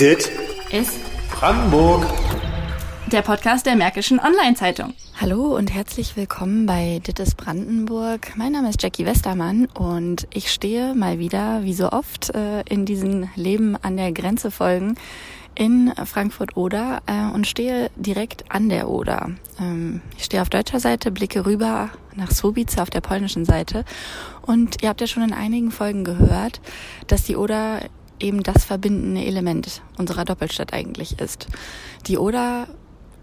Dit 0.00 0.30
ist 0.70 1.00
Brandenburg. 1.28 2.06
Der 3.10 3.22
Podcast 3.22 3.66
der 3.66 3.74
Märkischen 3.74 4.20
Online-Zeitung. 4.20 4.94
Hallo 5.20 5.56
und 5.56 5.74
herzlich 5.74 6.16
willkommen 6.16 6.66
bei 6.66 7.00
Dittes 7.04 7.34
Brandenburg. 7.34 8.36
Mein 8.36 8.52
Name 8.52 8.68
ist 8.68 8.80
Jackie 8.80 9.06
Westermann 9.06 9.66
und 9.66 10.28
ich 10.32 10.52
stehe 10.52 10.94
mal 10.94 11.18
wieder, 11.18 11.64
wie 11.64 11.72
so 11.72 11.90
oft, 11.90 12.32
äh, 12.32 12.60
in 12.68 12.86
diesen 12.86 13.28
Leben 13.34 13.74
an 13.74 13.96
der 13.96 14.12
Grenze 14.12 14.52
folgen 14.52 14.94
in 15.56 15.92
Frankfurt-Oder 16.04 17.02
äh, 17.06 17.34
und 17.34 17.48
stehe 17.48 17.90
direkt 17.96 18.44
an 18.52 18.68
der 18.68 18.88
Oder. 18.88 19.32
Ähm, 19.58 20.00
ich 20.16 20.22
stehe 20.22 20.40
auf 20.40 20.48
deutscher 20.48 20.78
Seite, 20.78 21.10
blicke 21.10 21.44
rüber 21.44 21.90
nach 22.14 22.30
Słubice 22.30 22.78
auf 22.78 22.90
der 22.90 23.00
polnischen 23.00 23.44
Seite 23.44 23.84
und 24.42 24.80
ihr 24.80 24.90
habt 24.90 25.00
ja 25.00 25.08
schon 25.08 25.24
in 25.24 25.32
einigen 25.32 25.72
Folgen 25.72 26.04
gehört, 26.04 26.60
dass 27.08 27.24
die 27.24 27.34
Oder 27.34 27.80
eben 28.20 28.42
das 28.42 28.64
verbindende 28.64 29.24
Element 29.24 29.82
unserer 29.96 30.24
Doppelstadt 30.24 30.72
eigentlich 30.72 31.18
ist. 31.20 31.48
Die 32.06 32.18
Oder 32.18 32.68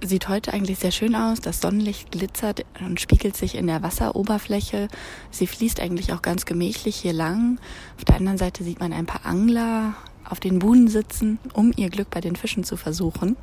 sieht 0.03 0.27
heute 0.29 0.53
eigentlich 0.53 0.79
sehr 0.79 0.91
schön 0.91 1.15
aus. 1.15 1.41
Das 1.41 1.61
Sonnenlicht 1.61 2.11
glitzert 2.11 2.65
und 2.79 2.99
spiegelt 2.99 3.35
sich 3.35 3.55
in 3.55 3.67
der 3.67 3.81
Wasseroberfläche. 3.81 4.87
Sie 5.31 5.47
fließt 5.47 5.79
eigentlich 5.79 6.13
auch 6.13 6.21
ganz 6.21 6.45
gemächlich 6.45 6.95
hier 6.95 7.13
lang. 7.13 7.59
Auf 7.97 8.05
der 8.05 8.17
anderen 8.17 8.37
Seite 8.37 8.63
sieht 8.63 8.79
man 8.79 8.93
ein 8.93 9.05
paar 9.05 9.25
Angler 9.25 9.95
auf 10.27 10.39
den 10.39 10.59
Buhnen 10.59 10.87
sitzen, 10.87 11.39
um 11.53 11.71
ihr 11.75 11.89
Glück 11.89 12.09
bei 12.09 12.21
den 12.21 12.35
Fischen 12.35 12.63
zu 12.63 12.77
versuchen. 12.77 13.37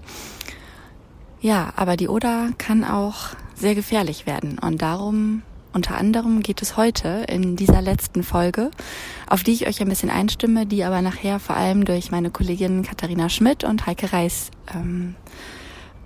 Ja, 1.40 1.72
aber 1.76 1.96
die 1.96 2.08
Oder 2.08 2.50
kann 2.58 2.84
auch 2.84 3.30
sehr 3.54 3.74
gefährlich 3.74 4.26
werden 4.26 4.58
und 4.58 4.82
darum 4.82 5.42
unter 5.72 5.96
anderem 5.96 6.42
geht 6.42 6.62
es 6.62 6.76
heute 6.76 7.24
in 7.28 7.56
dieser 7.56 7.80
letzten 7.80 8.22
Folge, 8.22 8.70
auf 9.28 9.42
die 9.42 9.52
ich 9.52 9.66
euch 9.66 9.80
ein 9.80 9.88
bisschen 9.88 10.10
einstimme, 10.10 10.66
die 10.66 10.84
aber 10.84 11.02
nachher 11.02 11.38
vor 11.38 11.56
allem 11.56 11.84
durch 11.84 12.10
meine 12.10 12.30
Kolleginnen 12.30 12.82
Katharina 12.82 13.28
Schmidt 13.28 13.64
und 13.64 13.86
Heike 13.86 14.12
Reis 14.12 14.50
ähm, 14.74 15.14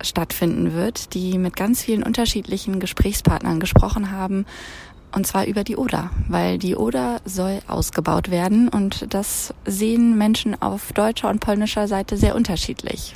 stattfinden 0.01 0.73
wird, 0.73 1.13
die 1.13 1.37
mit 1.37 1.55
ganz 1.55 1.81
vielen 1.81 2.03
unterschiedlichen 2.03 2.79
Gesprächspartnern 2.79 3.59
gesprochen 3.59 4.11
haben, 4.11 4.45
und 5.13 5.25
zwar 5.25 5.45
über 5.45 5.63
die 5.63 5.77
Oder, 5.77 6.11
weil 6.27 6.57
die 6.57 6.75
Oder 6.75 7.21
soll 7.25 7.59
ausgebaut 7.67 8.29
werden 8.29 8.67
und 8.67 9.13
das 9.13 9.53
sehen 9.65 10.17
Menschen 10.17 10.61
auf 10.61 10.91
deutscher 10.93 11.29
und 11.29 11.39
polnischer 11.39 11.87
Seite 11.87 12.17
sehr 12.17 12.35
unterschiedlich, 12.35 13.15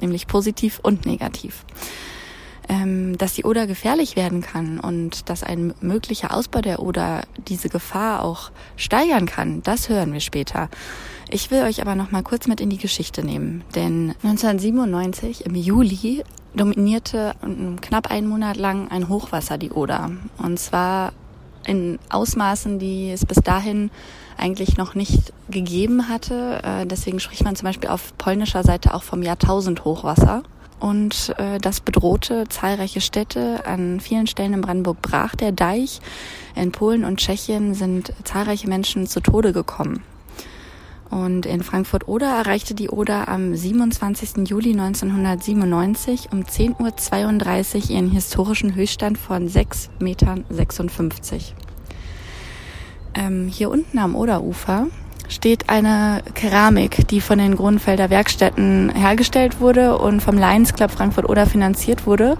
nämlich 0.00 0.26
positiv 0.26 0.80
und 0.82 1.06
negativ 1.06 1.64
ähm, 2.70 3.18
dass 3.18 3.34
die 3.34 3.42
Oder 3.44 3.66
gefährlich 3.66 4.14
werden 4.14 4.42
kann 4.42 4.78
und 4.78 5.28
dass 5.28 5.42
ein 5.42 5.74
möglicher 5.80 6.32
Ausbau 6.32 6.60
der 6.60 6.80
Oder 6.80 7.22
diese 7.48 7.68
Gefahr 7.68 8.22
auch 8.24 8.52
steigern 8.76 9.26
kann, 9.26 9.60
das 9.64 9.88
hören 9.88 10.12
wir 10.12 10.20
später. 10.20 10.68
Ich 11.30 11.50
will 11.50 11.62
euch 11.62 11.82
aber 11.82 11.96
noch 11.96 12.12
mal 12.12 12.22
kurz 12.22 12.46
mit 12.46 12.60
in 12.60 12.70
die 12.70 12.78
Geschichte 12.78 13.24
nehmen, 13.24 13.64
denn 13.74 14.14
1997 14.22 15.46
im 15.46 15.56
Juli 15.56 16.22
dominierte 16.54 17.34
knapp 17.80 18.10
einen 18.10 18.28
Monat 18.28 18.56
lang 18.56 18.88
ein 18.88 19.08
Hochwasser 19.08 19.58
die 19.58 19.70
Oder 19.70 20.12
und 20.38 20.58
zwar 20.58 21.12
in 21.66 21.98
Ausmaßen, 22.08 22.78
die 22.78 23.10
es 23.10 23.26
bis 23.26 23.38
dahin 23.38 23.90
eigentlich 24.38 24.76
noch 24.76 24.94
nicht 24.94 25.32
gegeben 25.50 26.08
hatte. 26.08 26.62
Äh, 26.62 26.86
deswegen 26.86 27.20
spricht 27.20 27.44
man 27.44 27.54
zum 27.54 27.66
Beispiel 27.66 27.90
auf 27.90 28.16
polnischer 28.16 28.62
Seite 28.62 28.94
auch 28.94 29.02
vom 29.02 29.22
Jahrtausend-Hochwasser 29.22 30.42
und 30.80 31.34
äh, 31.38 31.58
das 31.58 31.80
bedrohte 31.80 32.48
zahlreiche 32.48 33.00
Städte. 33.00 33.66
An 33.66 34.00
vielen 34.00 34.26
Stellen 34.26 34.54
in 34.54 34.60
Brandenburg 34.62 35.00
brach 35.02 35.36
der 35.36 35.52
Deich. 35.52 36.00
In 36.56 36.72
Polen 36.72 37.04
und 37.04 37.18
Tschechien 37.18 37.74
sind 37.74 38.12
zahlreiche 38.24 38.68
Menschen 38.68 39.06
zu 39.06 39.20
Tode 39.20 39.52
gekommen. 39.52 40.02
Und 41.10 41.44
in 41.44 41.62
Frankfurt-Oder 41.62 42.28
erreichte 42.28 42.74
die 42.74 42.88
Oder 42.88 43.28
am 43.28 43.54
27. 43.54 44.48
Juli 44.48 44.70
1997 44.70 46.28
um 46.32 46.42
10.32 46.42 47.84
Uhr 47.84 47.90
ihren 47.90 48.10
historischen 48.10 48.74
Höchststand 48.74 49.18
von 49.18 49.48
6,56 49.48 49.90
Metern. 49.98 50.44
Ähm, 53.14 53.48
hier 53.48 53.70
unten 53.70 53.98
am 53.98 54.14
Oderufer 54.14 54.86
steht 55.30 55.70
eine 55.70 56.22
Keramik, 56.34 57.08
die 57.08 57.20
von 57.20 57.38
den 57.38 57.56
Grunfelder 57.56 58.10
Werkstätten 58.10 58.90
hergestellt 58.94 59.60
wurde 59.60 59.96
und 59.96 60.20
vom 60.20 60.36
Lions 60.36 60.74
Club 60.74 60.90
Frankfurt 60.90 61.28
oder 61.28 61.46
finanziert 61.46 62.06
wurde. 62.06 62.36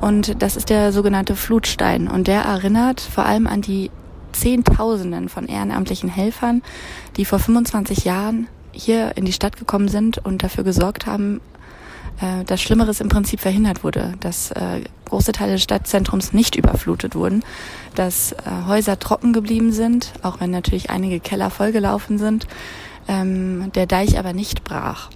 Und 0.00 0.42
das 0.42 0.56
ist 0.56 0.70
der 0.70 0.92
sogenannte 0.92 1.36
Flutstein. 1.36 2.08
Und 2.08 2.26
der 2.26 2.42
erinnert 2.42 3.00
vor 3.00 3.26
allem 3.26 3.46
an 3.46 3.60
die 3.60 3.90
Zehntausenden 4.32 5.28
von 5.28 5.46
ehrenamtlichen 5.46 6.08
Helfern, 6.08 6.62
die 7.16 7.24
vor 7.24 7.38
25 7.38 8.04
Jahren 8.04 8.48
hier 8.72 9.12
in 9.16 9.26
die 9.26 9.32
Stadt 9.32 9.58
gekommen 9.58 9.88
sind 9.88 10.18
und 10.18 10.42
dafür 10.42 10.64
gesorgt 10.64 11.06
haben, 11.06 11.40
äh, 12.22 12.44
dass 12.44 12.62
Schlimmeres 12.62 13.00
im 13.00 13.08
Prinzip 13.08 13.40
verhindert 13.40 13.84
wurde, 13.84 14.14
dass 14.20 14.50
äh, 14.52 14.82
große 15.06 15.32
Teile 15.32 15.52
des 15.52 15.62
Stadtzentrums 15.62 16.32
nicht 16.32 16.56
überflutet 16.56 17.14
wurden, 17.14 17.44
dass 17.94 18.32
äh, 18.32 18.36
Häuser 18.66 18.98
trocken 18.98 19.32
geblieben 19.32 19.72
sind, 19.72 20.12
auch 20.22 20.40
wenn 20.40 20.50
natürlich 20.50 20.90
einige 20.90 21.20
Keller 21.20 21.50
vollgelaufen 21.50 22.18
sind, 22.18 22.46
ähm, 23.08 23.70
der 23.74 23.86
Deich 23.86 24.18
aber 24.18 24.32
nicht 24.32 24.64
brach. 24.64 25.10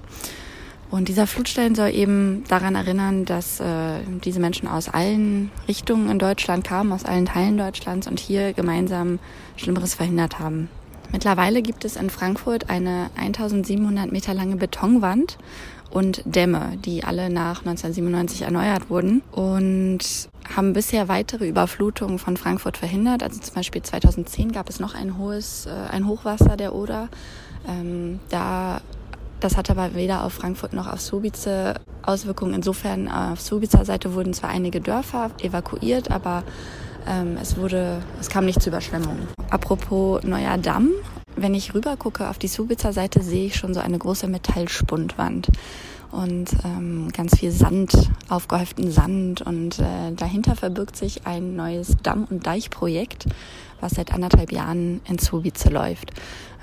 Und 0.90 1.08
dieser 1.08 1.26
Flutstein 1.26 1.74
soll 1.74 1.90
eben 1.90 2.44
daran 2.48 2.74
erinnern, 2.74 3.24
dass 3.24 3.60
äh, 3.60 4.00
diese 4.24 4.40
Menschen 4.40 4.68
aus 4.68 4.88
allen 4.88 5.50
Richtungen 5.66 6.10
in 6.10 6.18
Deutschland 6.18 6.64
kamen, 6.64 6.92
aus 6.92 7.04
allen 7.04 7.26
Teilen 7.26 7.56
Deutschlands 7.58 8.06
und 8.06 8.20
hier 8.20 8.52
gemeinsam 8.52 9.18
Schlimmeres 9.56 9.94
verhindert 9.94 10.38
haben. 10.38 10.68
Mittlerweile 11.12 11.62
gibt 11.62 11.84
es 11.84 11.96
in 11.96 12.10
Frankfurt 12.10 12.68
eine 12.68 13.10
1700 13.16 14.10
Meter 14.10 14.34
lange 14.34 14.56
Betonwand 14.56 15.38
und 15.90 16.22
Dämme, 16.24 16.76
die 16.84 17.04
alle 17.04 17.30
nach 17.30 17.60
1997 17.60 18.42
erneuert 18.42 18.90
wurden 18.90 19.22
und 19.32 19.98
haben 20.54 20.72
bisher 20.72 21.08
weitere 21.08 21.48
Überflutungen 21.48 22.18
von 22.18 22.36
Frankfurt 22.36 22.76
verhindert. 22.76 23.22
Also 23.22 23.40
zum 23.40 23.54
Beispiel 23.54 23.82
2010 23.82 24.52
gab 24.52 24.68
es 24.68 24.80
noch 24.80 24.94
ein 24.94 25.18
hohes, 25.18 25.66
äh, 25.66 25.70
ein 25.92 26.06
Hochwasser 26.06 26.56
der 26.56 26.74
Oder. 26.74 27.08
Ähm, 27.68 28.20
da 28.28 28.80
das 29.40 29.56
hatte 29.56 29.72
aber 29.72 29.94
weder 29.94 30.24
auf 30.24 30.32
Frankfurt 30.32 30.72
noch 30.72 30.90
auf 30.90 31.00
Subice 31.00 31.74
Auswirkungen. 32.02 32.54
Insofern 32.54 33.08
auf 33.08 33.40
Subicer 33.40 33.84
Seite 33.84 34.14
wurden 34.14 34.32
zwar 34.32 34.50
einige 34.50 34.80
Dörfer 34.80 35.30
evakuiert, 35.42 36.10
aber 36.10 36.42
ähm, 37.06 37.36
es 37.40 37.56
wurde, 37.56 38.02
es 38.20 38.28
kam 38.28 38.46
nicht 38.46 38.62
zu 38.62 38.70
Überschwemmungen. 38.70 39.28
Apropos 39.50 40.22
neuer 40.22 40.56
Damm, 40.58 40.90
wenn 41.36 41.54
ich 41.54 41.74
rüber 41.74 41.96
gucke 41.96 42.28
auf 42.28 42.38
die 42.38 42.48
Subizer 42.48 42.92
Seite, 42.92 43.22
sehe 43.22 43.46
ich 43.46 43.56
schon 43.56 43.74
so 43.74 43.80
eine 43.80 43.98
große 43.98 44.26
Metallspundwand 44.26 45.48
und 46.10 46.50
ähm, 46.64 47.08
ganz 47.12 47.38
viel 47.38 47.50
Sand, 47.50 48.10
aufgehäuften 48.28 48.90
Sand. 48.90 49.42
Und 49.42 49.78
äh, 49.78 50.12
dahinter 50.14 50.56
verbirgt 50.56 50.96
sich 50.96 51.26
ein 51.26 51.56
neues 51.56 51.96
Damm- 52.02 52.26
und 52.30 52.46
Deichprojekt, 52.46 53.26
was 53.80 53.92
seit 53.92 54.12
anderthalb 54.12 54.52
Jahren 54.52 55.00
in 55.08 55.18
Subice 55.18 55.70
läuft. 55.70 56.12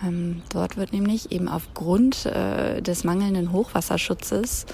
Ähm, 0.05 0.41
dort 0.49 0.77
wird 0.77 0.91
nämlich 0.91 1.31
eben 1.31 1.47
aufgrund 1.47 2.25
äh, 2.25 2.81
des 2.81 3.03
mangelnden 3.03 3.51
Hochwasserschutzes 3.51 4.65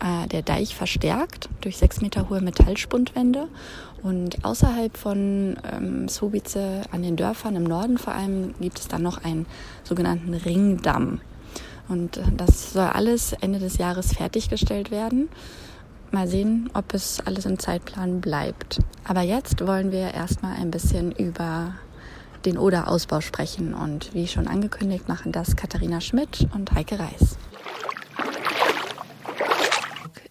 äh, 0.00 0.28
der 0.28 0.42
Deich 0.42 0.74
verstärkt 0.74 1.48
durch 1.60 1.76
sechs 1.76 2.00
Meter 2.00 2.28
hohe 2.28 2.40
Metallspundwände 2.40 3.48
und 4.02 4.44
außerhalb 4.44 4.96
von 4.96 5.56
ähm, 5.70 6.08
Subice 6.08 6.82
an 6.90 7.02
den 7.02 7.16
Dörfern 7.16 7.56
im 7.56 7.64
Norden 7.64 7.98
vor 7.98 8.14
allem 8.14 8.54
gibt 8.60 8.78
es 8.78 8.88
dann 8.88 9.02
noch 9.02 9.24
einen 9.24 9.46
sogenannten 9.84 10.34
Ringdamm. 10.34 11.20
Und 11.88 12.18
äh, 12.18 12.22
das 12.36 12.72
soll 12.72 12.84
alles 12.86 13.32
Ende 13.32 13.58
des 13.58 13.78
Jahres 13.78 14.12
fertiggestellt 14.12 14.90
werden. 14.90 15.28
Mal 16.10 16.28
sehen, 16.28 16.70
ob 16.74 16.94
es 16.94 17.20
alles 17.20 17.44
im 17.44 17.58
Zeitplan 17.58 18.20
bleibt. 18.20 18.78
Aber 19.04 19.22
jetzt 19.22 19.66
wollen 19.66 19.92
wir 19.92 20.14
erstmal 20.14 20.56
ein 20.56 20.70
bisschen 20.70 21.12
über 21.12 21.74
den 22.44 22.56
Oder-Ausbau 22.56 23.20
sprechen. 23.20 23.74
Und 23.74 24.14
wie 24.14 24.26
schon 24.26 24.48
angekündigt, 24.48 25.08
machen 25.08 25.32
das 25.32 25.56
Katharina 25.56 26.00
Schmidt 26.00 26.46
und 26.54 26.72
Heike 26.72 26.98
Reis. 26.98 27.36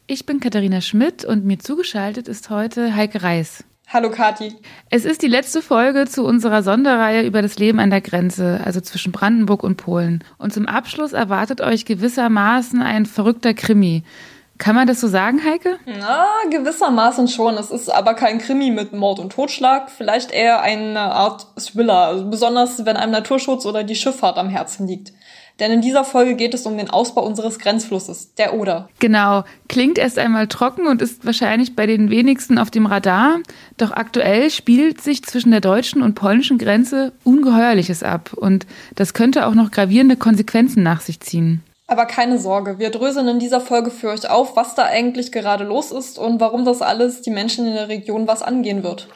Ich 0.08 0.26
bin 0.26 0.40
Katharina 0.40 0.80
Schmidt 0.80 1.26
und 1.26 1.44
mir 1.44 1.60
zugeschaltet 1.60 2.28
ist 2.28 2.50
heute 2.50 2.96
Heike 2.96 3.24
Reis. 3.24 3.66
Hallo 3.90 4.10
Kati. 4.12 4.54
Es 4.90 5.06
ist 5.06 5.22
die 5.22 5.30
letzte 5.30 5.62
Folge 5.62 6.08
zu 6.08 6.26
unserer 6.26 6.62
Sonderreihe 6.62 7.26
über 7.26 7.42
das 7.42 7.58
Leben 7.58 7.80
an 7.80 7.90
der 7.90 8.02
Grenze, 8.02 8.60
also 8.66 8.82
zwischen 8.82 9.14
Brandenburg 9.14 9.64
und 9.64 9.78
Polen. 9.78 10.26
Und 10.38 10.52
zum 10.52 10.66
Abschluss 10.66 11.14
erwartet 11.14 11.62
euch 11.62 11.86
gewissermaßen 11.86 12.82
ein 12.82 13.06
verrückter 13.06 13.54
Krimi. 13.54 14.04
Kann 14.58 14.76
man 14.76 14.88
das 14.88 15.00
so 15.00 15.08
sagen, 15.08 15.42
Heike? 15.42 15.78
Na, 15.86 16.28
gewissermaßen 16.52 17.30
schon. 17.30 17.54
Es 17.56 17.72
ist 17.72 17.88
aber 17.88 18.14
kein 18.14 18.40
Krimi 18.40 18.72
mit 18.72 18.92
Mord 18.92 19.20
und 19.20 19.32
Totschlag, 19.32 19.90
vielleicht 19.90 20.32
eher 20.32 20.62
eine 20.62 21.00
Art 21.00 21.48
Thriller, 21.56 22.08
also 22.08 22.30
besonders 22.30 22.86
wenn 22.86 22.98
einem 22.98 23.14
Naturschutz 23.14 23.66
oder 23.66 23.86
die 23.86 23.96
Schifffahrt 23.96 24.38
am 24.38 24.50
Herzen 24.50 24.86
liegt. 24.86 25.14
Denn 25.60 25.72
in 25.72 25.82
dieser 25.82 26.04
Folge 26.04 26.36
geht 26.36 26.54
es 26.54 26.66
um 26.66 26.78
den 26.78 26.90
Ausbau 26.90 27.26
unseres 27.26 27.58
Grenzflusses, 27.58 28.34
der 28.36 28.54
Oder. 28.54 28.90
Genau. 29.00 29.44
Klingt 29.68 29.98
erst 29.98 30.20
einmal 30.20 30.48
trocken 30.48 30.86
und 30.86 31.02
ist 31.02 31.26
wahrscheinlich 31.26 31.76
bei 31.76 31.88
den 31.88 32.12
wenigsten 32.12 32.60
auf 32.60 32.70
dem 32.70 32.86
Radar. 32.86 33.40
Doch 33.78 33.92
aktuell 33.92 34.52
spielt 34.52 35.02
sich 35.02 35.24
zwischen 35.24 35.52
der 35.52 35.62
deutschen 35.62 36.02
und 36.04 36.14
polnischen 36.14 36.60
Grenze 36.60 37.12
Ungeheuerliches 37.24 38.04
ab. 38.04 38.34
Und 38.34 38.68
das 38.96 39.14
könnte 39.14 39.48
auch 39.48 39.56
noch 39.56 39.72
gravierende 39.72 40.16
Konsequenzen 40.16 40.84
nach 40.84 41.02
sich 41.02 41.20
ziehen. 41.22 41.64
Aber 41.88 42.06
keine 42.06 42.38
Sorge, 42.38 42.80
wir 42.80 42.92
dröseln 42.92 43.30
in 43.30 43.40
dieser 43.40 43.62
Folge 43.62 43.92
für 43.92 44.10
euch 44.10 44.30
auf, 44.30 44.58
was 44.58 44.76
da 44.76 44.84
eigentlich 44.84 45.32
gerade 45.32 45.64
los 45.64 45.92
ist 45.92 46.20
und 46.20 46.42
warum 46.42 46.66
das 46.66 46.82
alles 46.82 47.22
die 47.22 47.32
Menschen 47.32 47.66
in 47.66 47.74
der 47.74 47.88
Region 47.88 48.28
was 48.28 48.44
angehen 48.44 48.84
wird. 48.84 49.08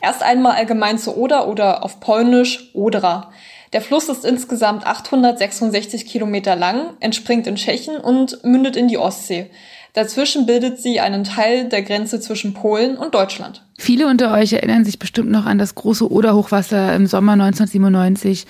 Erst 0.00 0.22
einmal 0.22 0.56
allgemein 0.56 0.98
zur 0.98 1.16
Oder 1.16 1.48
oder 1.48 1.84
auf 1.84 2.00
Polnisch 2.00 2.70
Odra. 2.72 3.30
Der 3.72 3.80
Fluss 3.80 4.10
ist 4.10 4.24
insgesamt 4.26 4.86
866 4.86 6.04
Kilometer 6.04 6.56
lang, 6.56 6.94
entspringt 7.00 7.46
in 7.46 7.56
Tschechien 7.56 7.96
und 7.96 8.44
mündet 8.44 8.76
in 8.76 8.88
die 8.88 8.98
Ostsee. 8.98 9.50
Dazwischen 9.94 10.46
bildet 10.46 10.80
sie 10.80 11.00
einen 11.00 11.22
Teil 11.22 11.68
der 11.68 11.82
Grenze 11.82 12.18
zwischen 12.18 12.54
Polen 12.54 12.96
und 12.96 13.14
Deutschland. 13.14 13.62
Viele 13.76 14.06
unter 14.06 14.32
euch 14.32 14.54
erinnern 14.54 14.86
sich 14.86 14.98
bestimmt 14.98 15.30
noch 15.30 15.44
an 15.44 15.58
das 15.58 15.74
große 15.74 16.10
Oderhochwasser 16.10 16.96
im 16.96 17.06
Sommer 17.06 17.32
1997. 17.32 18.46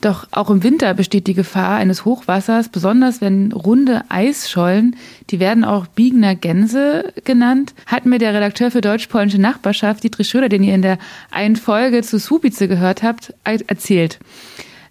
Doch 0.00 0.26
auch 0.32 0.50
im 0.50 0.64
Winter 0.64 0.94
besteht 0.94 1.28
die 1.28 1.34
Gefahr 1.34 1.76
eines 1.76 2.04
Hochwassers, 2.04 2.70
besonders 2.70 3.20
wenn 3.20 3.52
runde 3.52 4.02
Eisschollen, 4.08 4.96
die 5.30 5.38
werden 5.38 5.64
auch 5.64 5.86
Biegener 5.86 6.34
Gänse 6.34 7.12
genannt, 7.24 7.74
hat 7.86 8.04
mir 8.04 8.18
der 8.18 8.34
Redakteur 8.34 8.72
für 8.72 8.80
deutsch-polnische 8.80 9.40
Nachbarschaft, 9.40 10.02
Dietrich 10.02 10.28
Schröder, 10.28 10.48
den 10.48 10.64
ihr 10.64 10.74
in 10.74 10.82
der 10.82 10.98
einen 11.30 11.56
Folge 11.56 12.02
zu 12.02 12.18
Subice 12.18 12.66
gehört 12.66 13.04
habt, 13.04 13.32
erzählt. 13.44 14.18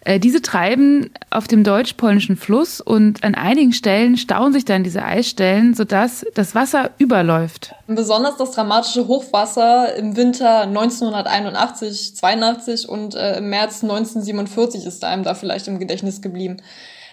Äh, 0.06 0.19
diese 0.19 0.42
treiben 0.42 1.12
auf 1.30 1.48
dem 1.48 1.63
deutsch-polnischen 1.63 2.38
Fluss 2.38 2.80
und 2.80 3.24
an 3.24 3.36
einigen 3.36 3.74
Stellen 3.74 4.18
stauen 4.18 4.54
sich 4.54 4.63
dann 4.66 4.84
diese 4.84 5.04
Eisstellen, 5.04 5.74
sodass 5.74 6.25
das 6.36 6.56
Wasser 6.56 6.92
überläuft. 6.98 7.75
Besonders 7.88 8.38
das 8.38 8.51
dramatische 8.51 9.07
Hochwasser 9.07 9.96
im 9.96 10.16
Winter 10.16 10.62
1981, 10.62 12.16
82 12.16 12.88
und 12.88 13.16
äh, 13.16 13.38
im 13.38 13.50
März 13.50 13.84
1947 13.84 14.86
ist 14.86 15.04
einem 15.04 15.24
da 15.24 15.34
vielleicht 15.34 15.68
im 15.68 15.80
Gedächtnis 15.80 16.22
geblieben. 16.22 16.57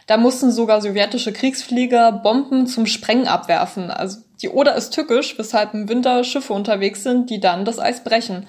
Da 0.06 0.16
mussten 0.16 0.52
sogar 0.52 0.80
sowjetische 0.80 1.32
Kriegsflieger 1.32 2.12
Bomben 2.12 2.68
zum 2.68 2.86
Sprengen 2.86 3.26
abwerfen. 3.26 3.90
Also 3.90 4.18
die 4.40 4.50
Oder 4.50 4.76
ist 4.76 4.90
tückisch, 4.90 5.36
weshalb 5.38 5.74
im 5.74 5.88
Winter 5.88 6.22
Schiffe 6.22 6.52
unterwegs 6.52 7.02
sind, 7.02 7.30
die 7.30 7.40
dann 7.40 7.64
das 7.64 7.80
Eis 7.80 8.04
brechen. 8.04 8.46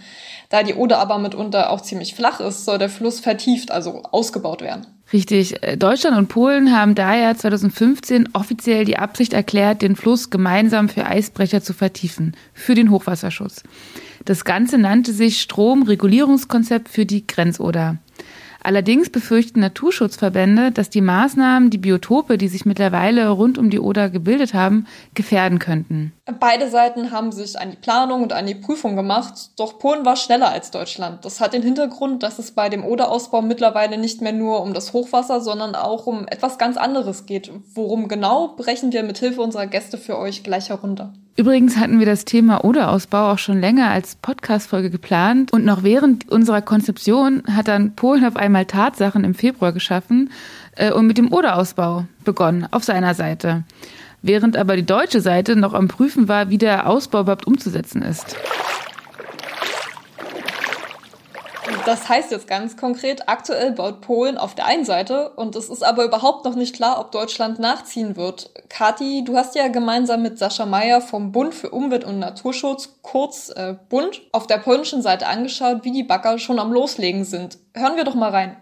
Da 0.49 0.63
die 0.63 0.75
Oder 0.75 0.99
aber 0.99 1.17
mitunter 1.17 1.69
auch 1.71 1.81
ziemlich 1.81 2.15
flach 2.15 2.39
ist, 2.39 2.65
soll 2.65 2.77
der 2.77 2.89
Fluss 2.89 3.19
vertieft, 3.19 3.71
also 3.71 4.03
ausgebaut 4.11 4.61
werden. 4.61 4.87
Richtig. 5.11 5.63
Äh, 5.63 5.77
Deutschland 5.77 6.17
und 6.17 6.27
Polen 6.27 6.75
haben 6.75 6.95
daher 6.95 7.35
2015 7.35 8.29
offiziell 8.33 8.85
die 8.85 8.97
Absicht 8.97 9.33
erklärt, 9.33 9.81
den 9.81 9.95
Fluss 9.95 10.29
gemeinsam 10.29 10.89
für 10.89 11.05
Eisbrecher 11.05 11.61
zu 11.61 11.73
vertiefen, 11.73 12.35
für 12.53 12.75
den 12.75 12.91
Hochwasserschutz. 12.91 13.63
Das 14.25 14.43
Ganze 14.43 14.77
nannte 14.77 15.13
sich 15.13 15.41
Stromregulierungskonzept 15.41 16.89
für 16.89 17.05
die 17.05 17.25
Grenzoder. 17.25 17.97
Allerdings 18.67 19.09
befürchten 19.09 19.61
Naturschutzverbände, 19.61 20.73
dass 20.73 20.89
die 20.89 20.99
Maßnahmen 20.99 21.69
die 21.69 21.77
Biotope, 21.77 22.37
die 22.37 22.49
sich 22.49 22.65
mittlerweile 22.65 23.29
rund 23.29 23.57
um 23.57 23.69
die 23.69 23.79
Oder 23.79 24.09
gebildet 24.09 24.53
haben, 24.53 24.87
gefährden 25.13 25.57
könnten. 25.57 26.11
Beide 26.41 26.69
Seiten 26.69 27.11
haben 27.11 27.31
sich 27.31 27.57
an 27.57 27.71
die 27.71 27.77
Planung 27.77 28.23
und 28.23 28.33
an 28.33 28.45
die 28.45 28.55
Prüfung 28.55 28.97
gemacht, 28.97 29.51
doch 29.55 29.79
Polen 29.79 30.03
war 30.03 30.17
schneller 30.17 30.49
als 30.51 30.69
Deutschland. 30.69 31.23
Das 31.23 31.39
hat 31.39 31.53
den 31.53 31.63
Hintergrund, 31.63 32.23
dass 32.23 32.39
es 32.39 32.51
bei 32.51 32.67
dem 32.67 32.83
Oderausbau 32.83 33.41
mittlerweile 33.41 33.97
nicht 33.97 34.19
mehr 34.19 34.33
nur 34.33 34.61
um 34.61 34.73
das 34.73 34.91
Hochwasser, 34.91 35.39
sondern 35.39 35.73
auch 35.73 36.05
um 36.05 36.27
etwas 36.27 36.57
ganz 36.57 36.75
anderes 36.75 37.25
geht. 37.25 37.49
Worum 37.73 38.09
genau, 38.09 38.49
brechen 38.57 38.91
wir 38.91 39.03
mit 39.03 39.17
Hilfe 39.17 39.39
unserer 39.39 39.67
Gäste 39.67 39.97
für 39.97 40.17
euch 40.17 40.43
gleich 40.43 40.67
herunter. 40.67 41.13
Übrigens 41.39 41.77
hatten 41.77 41.99
wir 41.99 42.07
das 42.07 42.25
Thema 42.25 42.65
Oderausbau 42.65 43.31
auch 43.31 43.37
schon 43.37 43.61
länger 43.61 43.91
als 43.91 44.15
Podcast-Folge 44.15 44.89
geplant 44.89 45.53
und 45.53 45.65
noch 45.65 45.83
während 45.83 46.27
unserer 46.29 46.63
Konzeption 46.63 47.43
hat 47.47 47.67
dann 47.67 47.93
Polen 47.93 48.25
auf 48.25 48.35
einmal 48.35 48.65
Tatsachen 48.65 49.23
im 49.23 49.35
Februar 49.35 49.71
geschaffen 49.71 50.31
äh, 50.75 50.91
und 50.91 51.05
mit 51.05 51.19
dem 51.19 51.31
Oderausbau 51.31 52.05
begonnen 52.23 52.67
auf 52.71 52.83
seiner 52.83 53.13
Seite. 53.13 53.63
Während 54.23 54.57
aber 54.57 54.75
die 54.75 54.85
deutsche 54.85 55.21
Seite 55.21 55.55
noch 55.55 55.75
am 55.75 55.87
Prüfen 55.87 56.27
war, 56.27 56.49
wie 56.49 56.57
der 56.57 56.89
Ausbau 56.89 57.21
überhaupt 57.21 57.45
umzusetzen 57.45 58.01
ist. 58.01 58.35
Das 61.87 62.09
heißt 62.09 62.31
jetzt 62.31 62.49
ganz 62.49 62.75
konkret, 62.75 63.29
aktuell 63.29 63.71
baut 63.71 64.01
Polen 64.01 64.37
auf 64.37 64.55
der 64.55 64.65
einen 64.65 64.83
Seite 64.83 65.29
und 65.37 65.55
es 65.55 65.69
ist 65.69 65.83
aber 65.85 66.03
überhaupt 66.03 66.43
noch 66.43 66.55
nicht 66.55 66.75
klar, 66.75 66.99
ob 66.99 67.13
Deutschland 67.13 67.59
nachziehen 67.59 68.17
wird. 68.17 68.51
Kati, 68.67 69.23
du 69.23 69.37
hast 69.37 69.55
ja 69.55 69.69
gemeinsam 69.69 70.21
mit 70.21 70.37
Sascha 70.37 70.65
Meyer 70.65 70.99
vom 70.99 71.31
Bund 71.31 71.55
für 71.55 71.69
Umwelt 71.69 72.03
und 72.03 72.19
Naturschutz, 72.19 72.99
kurz 73.03 73.53
äh, 73.55 73.75
Bund, 73.87 74.21
auf 74.33 74.47
der 74.47 74.57
polnischen 74.57 75.01
Seite 75.01 75.27
angeschaut, 75.27 75.85
wie 75.85 75.93
die 75.93 76.03
Bagger 76.03 76.39
schon 76.39 76.59
am 76.59 76.73
Loslegen 76.73 77.23
sind. 77.23 77.57
Hören 77.73 77.95
wir 77.95 78.03
doch 78.03 78.15
mal 78.15 78.31
rein. 78.31 78.57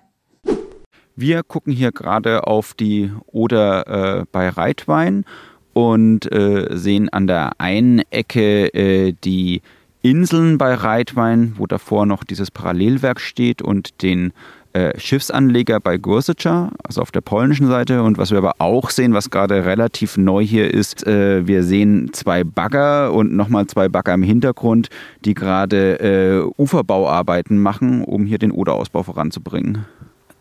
Wir 1.15 1.41
gucken 1.41 1.73
hier 1.73 1.91
gerade 1.91 2.45
auf 2.45 2.75
die 2.75 3.11
Oder 3.25 4.19
äh, 4.19 4.25
bei 4.31 4.49
Reitwein 4.49 5.25
und 5.73 6.31
äh, 6.31 6.67
sehen 6.77 7.09
an 7.09 7.25
der 7.25 7.53
einen 7.57 8.03
Ecke 8.11 8.67
äh, 8.75 9.13
die 9.23 9.63
Inseln 10.05 10.59
bei 10.59 10.75
Reitwein, 10.75 11.55
wo 11.57 11.65
davor 11.65 12.05
noch 12.05 12.23
dieses 12.23 12.51
Parallelwerk 12.51 13.19
steht 13.19 13.63
und 13.63 14.03
den 14.03 14.33
äh, 14.73 14.99
Schiffsanleger 14.99 15.79
bei 15.79 15.97
Gursica, 15.97 16.69
also 16.83 17.01
auf 17.01 17.09
der 17.09 17.21
polnischen 17.21 17.67
Seite. 17.67 18.03
Und 18.03 18.19
was 18.19 18.29
wir 18.29 18.37
aber 18.37 18.53
auch 18.59 18.91
sehen, 18.91 19.15
was 19.15 19.31
gerade 19.31 19.65
relativ 19.65 20.15
neu 20.15 20.45
hier 20.45 20.71
ist, 20.71 21.07
äh, 21.07 21.47
wir 21.47 21.63
sehen 21.63 22.11
zwei 22.13 22.43
Bagger 22.43 23.13
und 23.13 23.33
nochmal 23.33 23.65
zwei 23.65 23.89
Bagger 23.89 24.13
im 24.13 24.21
Hintergrund, 24.21 24.89
die 25.23 25.33
gerade 25.33 25.99
äh, 25.99 26.61
Uferbauarbeiten 26.61 27.57
machen, 27.57 28.03
um 28.03 28.27
hier 28.27 28.37
den 28.37 28.51
Oderausbau 28.51 29.01
voranzubringen. 29.01 29.85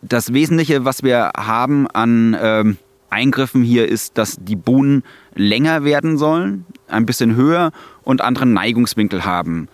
Das 0.03 0.31
Wesentliche, 0.31 0.85
was 0.85 1.01
wir 1.01 1.31
haben 1.35 1.87
an 1.87 2.37
ähm, 2.39 2.77
Eingriffen 3.09 3.63
hier, 3.63 3.89
ist, 3.89 4.19
dass 4.19 4.37
die 4.39 4.55
Buhnen 4.55 5.01
länger 5.33 5.83
werden 5.83 6.19
sollen, 6.19 6.65
ein 6.87 7.05
bisschen 7.05 7.35
höher 7.35 7.71
und 8.03 8.21
anderen 8.21 8.53
Neigungswinkel 8.53 9.25
haben. 9.25 9.67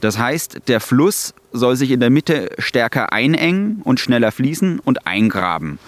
Das 0.00 0.18
heißt, 0.18 0.68
der 0.68 0.80
Fluss 0.80 1.34
soll 1.52 1.76
sich 1.76 1.90
in 1.90 2.00
der 2.00 2.10
Mitte 2.10 2.50
stärker 2.58 3.12
einengen 3.12 3.80
und 3.84 4.00
schneller 4.00 4.32
fließen 4.32 4.80
und 4.80 5.06
eingraben. 5.06 5.78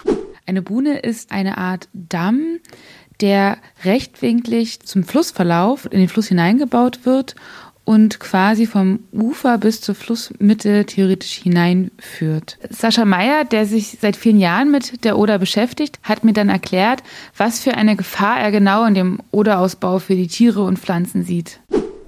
Eine 0.46 0.62
Buhne 0.62 1.00
ist 1.00 1.32
eine 1.32 1.58
Art 1.58 1.88
Damm, 1.92 2.60
der 3.20 3.58
rechtwinklig 3.84 4.80
zum 4.80 5.04
Flussverlauf 5.04 5.86
in 5.90 5.98
den 5.98 6.08
Fluss 6.08 6.28
hineingebaut 6.28 7.04
wird 7.04 7.34
und 7.86 8.20
quasi 8.20 8.66
vom 8.66 8.98
Ufer 9.12 9.56
bis 9.58 9.80
zur 9.80 9.94
Flussmitte 9.94 10.84
theoretisch 10.84 11.34
hineinführt. 11.34 12.58
Sascha 12.68 13.04
Meyer, 13.04 13.44
der 13.44 13.64
sich 13.64 13.98
seit 14.00 14.16
vielen 14.16 14.40
Jahren 14.40 14.70
mit 14.70 15.04
der 15.04 15.16
Oder 15.16 15.38
beschäftigt, 15.38 16.00
hat 16.02 16.24
mir 16.24 16.32
dann 16.32 16.48
erklärt, 16.48 17.02
was 17.36 17.60
für 17.60 17.74
eine 17.74 17.96
Gefahr 17.96 18.38
er 18.38 18.50
genau 18.50 18.84
in 18.84 18.94
dem 18.94 19.18
Oderausbau 19.30 20.00
für 20.00 20.16
die 20.16 20.26
Tiere 20.26 20.62
und 20.64 20.78
Pflanzen 20.78 21.22
sieht. 21.22 21.60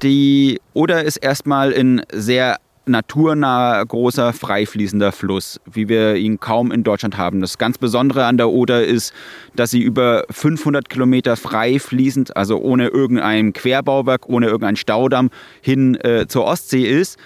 Die 0.03 0.61
Oder 0.75 1.05
ist 1.05 1.17
erstmal 1.17 1.71
in 1.71 2.03
sehr 2.13 2.59
naturnaher, 2.89 3.85
großer, 3.85 4.33
freifließender 4.33 5.13
Fluss, 5.13 5.61
wie 5.71 5.89
wir 5.89 6.17
ihn 6.17 6.41
kaum 6.41 6.73
in 6.73 6.85
Deutschland 6.85 7.17
haben. 7.17 7.41
Das 7.41 7.59
ganz 7.59 7.79
Besondere 7.79 8.25
an 8.25 8.37
der 8.37 8.51
Oder 8.51 8.85
ist, 8.85 9.13
dass 9.55 9.71
sie 9.71 9.81
über 9.81 10.25
500 10.31 10.89
Kilometer 10.89 11.37
frei 11.37 11.79
fließend, 11.79 12.37
also 12.37 12.59
ohne 12.59 12.89
irgendein 12.89 13.53
Querbauwerk, 13.53 14.29
ohne 14.29 14.47
irgendein 14.47 14.77
Staudamm 14.77 15.31
hin 15.61 15.95
äh, 15.97 16.27
zur 16.29 16.45
Ostsee 16.45 16.85
ist. 16.85 17.19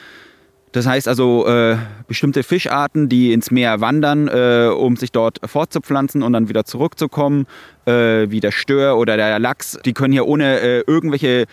Das 0.73 0.87
heißt 0.87 1.07
also, 1.07 1.47
äh, 1.47 1.77
bestimmte 2.09 2.43
Fischarten, 2.43 3.11
die 3.11 3.35
ins 3.35 3.51
Meer 3.51 3.83
wandern, 3.83 4.29
äh, 4.29 4.71
um 4.75 4.97
sich 4.97 5.13
dort 5.13 5.39
fortzupflanzen 5.45 6.23
und 6.23 6.33
dann 6.33 6.49
wieder 6.49 6.65
zurückzukommen, 6.65 7.47
äh, 7.85 8.31
wie 8.31 8.41
der 8.41 8.53
Stör 8.53 8.97
oder 8.97 9.19
der 9.19 9.39
Lachs, 9.39 9.79
die 9.85 9.93
können 9.93 10.13
hier 10.13 10.27
ohne 10.27 10.61
äh, 10.61 10.83
irgendwelche 10.87 11.45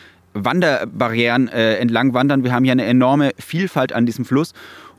Wanderbarrieren 0.45 1.47
äh, 1.47 1.75
entlang 1.75 2.13
wandern. 2.13 2.43
Wir 2.43 2.53
haben 2.53 2.63
hier 2.63 2.73
eine 2.73 2.85
enorme 2.85 3.31
Vielfalt 3.37 3.93
an 3.93 4.05
diesem 4.05 4.25
Fluss 4.25 4.53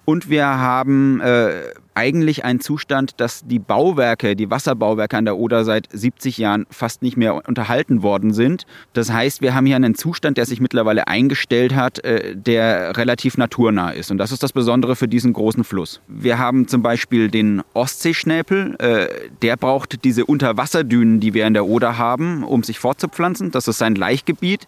und 0.04 0.28
wir 0.28 0.44
haben 0.44 1.20
äh, 1.20 1.62
eigentlich 1.94 2.44
einen 2.44 2.61
Zustand, 2.61 3.20
dass 3.20 3.47
die 3.47 3.59
Bauwerke, 3.59 4.35
die 4.35 4.50
Wasserbauwerke 4.50 5.16
an 5.16 5.25
der 5.25 5.37
Oder 5.37 5.64
seit 5.64 5.88
70 5.92 6.38
Jahren 6.38 6.66
fast 6.70 7.02
nicht 7.02 7.16
mehr 7.16 7.47
unterhalten 7.47 8.02
worden 8.02 8.32
sind. 8.32 8.64
Das 8.92 9.12
heißt, 9.12 9.42
wir 9.42 9.54
haben 9.54 9.66
hier 9.66 9.76
einen 9.76 9.94
Zustand, 9.94 10.38
der 10.38 10.47
sich 10.47 10.61
mittlerweile 10.61 11.06
eingestellt 11.06 11.76
hat, 11.76 12.02
äh, 12.04 12.35
der 12.35 12.97
relativ 12.97 13.37
naturnah 13.37 13.90
ist. 13.90 14.11
Und 14.11 14.18
das 14.18 14.32
ist 14.32 14.42
das 14.42 14.52
Besondere 14.52 14.97
für 14.97 15.09
diesen 15.09 15.32
großen 15.32 15.62
Fluss. 15.62 16.00
Wir 16.09 16.38
haben 16.38 16.66
zum 16.66 16.82
Beispiel 16.82 17.30
den 17.30 17.62
Ostseeschnäpel. 17.75 18.76
Äh, 18.78 19.06
der 19.42 19.56
braucht 19.56 20.04
diese 20.04 20.25
Unterwasserdünen, 20.25 21.20
die 21.20 21.35
wir 21.35 21.47
in 21.47 21.54
der 21.54 21.66
Oder 21.66 21.99
haben, 21.99 22.42
um 22.42 22.62
sich 22.62 22.78
fortzupflanzen. 22.78 23.50
Das 23.50 23.68
ist 23.68 23.78
sein 23.78 23.94
Laichgebiet 23.94 24.66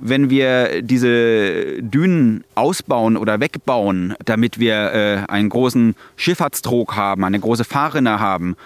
wenn 0.00 0.30
wir 0.30 0.82
diese 0.82 1.82
Dünen 1.82 2.44
ausbauen 2.54 3.16
oder 3.16 3.40
wegbauen, 3.40 4.14
damit 4.24 4.58
wir 4.58 4.74
äh, 4.92 5.18
einen 5.28 5.48
großen 5.48 5.94
Schifffahrtstrog 6.16 6.96
haben, 6.96 7.24
eine 7.24 7.38
große 7.38 7.64
Fahrrinne 7.64 8.18
haben, 8.20 8.56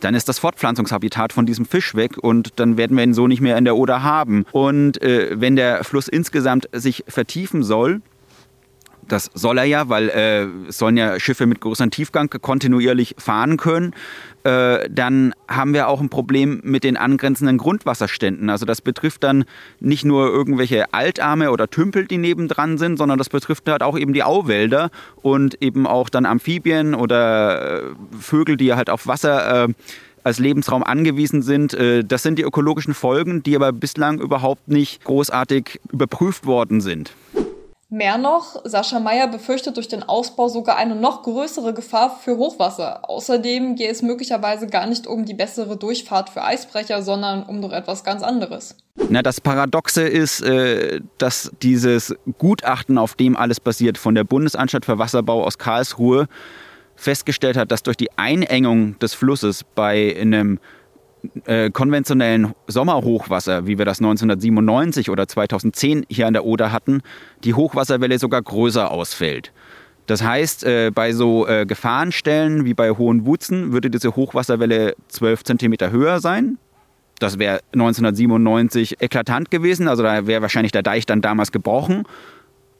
dann 0.00 0.14
ist 0.14 0.28
das 0.28 0.38
Fortpflanzungshabitat 0.40 1.32
von 1.32 1.46
diesem 1.46 1.64
Fisch 1.64 1.94
weg 1.94 2.18
und 2.18 2.58
dann 2.58 2.76
werden 2.76 2.96
wir 2.96 3.04
ihn 3.04 3.14
so 3.14 3.26
nicht 3.26 3.40
mehr 3.40 3.56
in 3.56 3.64
der 3.64 3.76
Oder 3.76 4.02
haben. 4.02 4.44
Und 4.52 5.00
äh, 5.00 5.40
wenn 5.40 5.56
der 5.56 5.84
Fluss 5.84 6.08
insgesamt 6.08 6.68
sich 6.72 7.04
vertiefen 7.08 7.62
soll, 7.62 8.00
Das 9.08 9.30
soll 9.34 9.58
er 9.58 9.64
ja, 9.64 9.88
weil 9.88 10.08
äh, 10.10 10.46
sollen 10.70 10.96
ja 10.96 11.18
Schiffe 11.18 11.46
mit 11.46 11.60
größerem 11.60 11.90
Tiefgang 11.90 12.30
kontinuierlich 12.30 13.14
fahren 13.18 13.56
können. 13.56 13.94
Äh, 14.44 14.88
dann 14.90 15.34
haben 15.48 15.72
wir 15.72 15.88
auch 15.88 16.00
ein 16.00 16.08
Problem 16.08 16.60
mit 16.64 16.84
den 16.84 16.96
angrenzenden 16.96 17.58
Grundwasserständen. 17.58 18.50
Also 18.50 18.66
das 18.66 18.80
betrifft 18.80 19.22
dann 19.22 19.44
nicht 19.78 20.04
nur 20.04 20.26
irgendwelche 20.28 20.92
Altarme 20.92 21.50
oder 21.52 21.68
Tümpel, 21.70 22.06
die 22.06 22.18
nebendran 22.18 22.78
sind, 22.78 22.96
sondern 22.96 23.18
das 23.18 23.28
betrifft 23.28 23.68
halt 23.68 23.82
auch 23.82 23.96
eben 23.96 24.12
die 24.12 24.24
Auwälder 24.24 24.90
und 25.22 25.62
eben 25.62 25.86
auch 25.86 26.08
dann 26.08 26.26
Amphibien 26.26 26.94
oder 26.94 27.82
äh, 27.82 27.94
Vögel, 28.18 28.56
die 28.56 28.74
halt 28.74 28.90
auf 28.90 29.06
Wasser 29.06 29.64
äh, 29.64 29.68
als 30.24 30.38
Lebensraum 30.38 30.82
angewiesen 30.82 31.42
sind. 31.42 31.74
Äh, 31.74 32.04
das 32.04 32.22
sind 32.22 32.38
die 32.38 32.42
ökologischen 32.42 32.94
Folgen, 32.94 33.42
die 33.42 33.54
aber 33.54 33.72
bislang 33.72 34.20
überhaupt 34.20 34.68
nicht 34.68 35.04
großartig 35.04 35.80
überprüft 35.92 36.46
worden 36.46 36.80
sind. 36.80 37.12
Mehr 37.92 38.16
noch, 38.16 38.56
Sascha 38.64 39.00
Meyer 39.00 39.28
befürchtet 39.28 39.76
durch 39.76 39.86
den 39.86 40.02
Ausbau 40.02 40.48
sogar 40.48 40.78
eine 40.78 40.94
noch 40.94 41.24
größere 41.24 41.74
Gefahr 41.74 42.08
für 42.24 42.38
Hochwasser. 42.38 43.06
Außerdem 43.06 43.74
gehe 43.74 43.90
es 43.90 44.00
möglicherweise 44.00 44.66
gar 44.66 44.86
nicht 44.86 45.06
um 45.06 45.26
die 45.26 45.34
bessere 45.34 45.76
Durchfahrt 45.76 46.30
für 46.30 46.42
Eisbrecher, 46.42 47.02
sondern 47.02 47.42
um 47.42 47.60
doch 47.60 47.70
etwas 47.70 48.02
ganz 48.02 48.22
anderes. 48.22 48.76
Na, 49.10 49.20
das 49.20 49.42
Paradoxe 49.42 50.04
ist, 50.04 50.40
äh, 50.40 51.02
dass 51.18 51.52
dieses 51.60 52.14
Gutachten, 52.38 52.96
auf 52.96 53.14
dem 53.14 53.36
alles 53.36 53.60
basiert, 53.60 53.98
von 53.98 54.14
der 54.14 54.24
Bundesanstalt 54.24 54.86
für 54.86 54.98
Wasserbau 54.98 55.44
aus 55.44 55.58
Karlsruhe 55.58 56.28
festgestellt 56.96 57.58
hat, 57.58 57.70
dass 57.70 57.82
durch 57.82 57.98
die 57.98 58.08
Einengung 58.16 58.98
des 59.00 59.12
Flusses 59.12 59.64
bei 59.74 60.16
einem 60.18 60.60
äh, 61.46 61.70
konventionellen 61.70 62.54
Sommerhochwasser, 62.66 63.66
wie 63.66 63.78
wir 63.78 63.84
das 63.84 64.00
1997 64.00 65.10
oder 65.10 65.28
2010 65.28 66.06
hier 66.08 66.26
an 66.26 66.32
der 66.32 66.44
Oder 66.44 66.72
hatten, 66.72 67.02
die 67.44 67.54
Hochwasserwelle 67.54 68.18
sogar 68.18 68.42
größer 68.42 68.90
ausfällt. 68.90 69.52
Das 70.06 70.22
heißt, 70.22 70.64
äh, 70.64 70.90
bei 70.92 71.12
so 71.12 71.46
äh, 71.46 71.64
Gefahrenstellen 71.64 72.64
wie 72.64 72.74
bei 72.74 72.90
Hohen 72.90 73.24
Wutzen 73.24 73.72
würde 73.72 73.88
diese 73.88 74.16
Hochwasserwelle 74.16 74.94
12 75.08 75.44
cm 75.44 75.74
höher 75.90 76.20
sein. 76.20 76.58
Das 77.18 77.38
wäre 77.38 77.60
1997 77.72 79.00
eklatant 79.00 79.50
gewesen, 79.50 79.86
also 79.86 80.02
da 80.02 80.26
wäre 80.26 80.42
wahrscheinlich 80.42 80.72
der 80.72 80.82
Deich 80.82 81.06
dann 81.06 81.20
damals 81.20 81.52
gebrochen. 81.52 82.04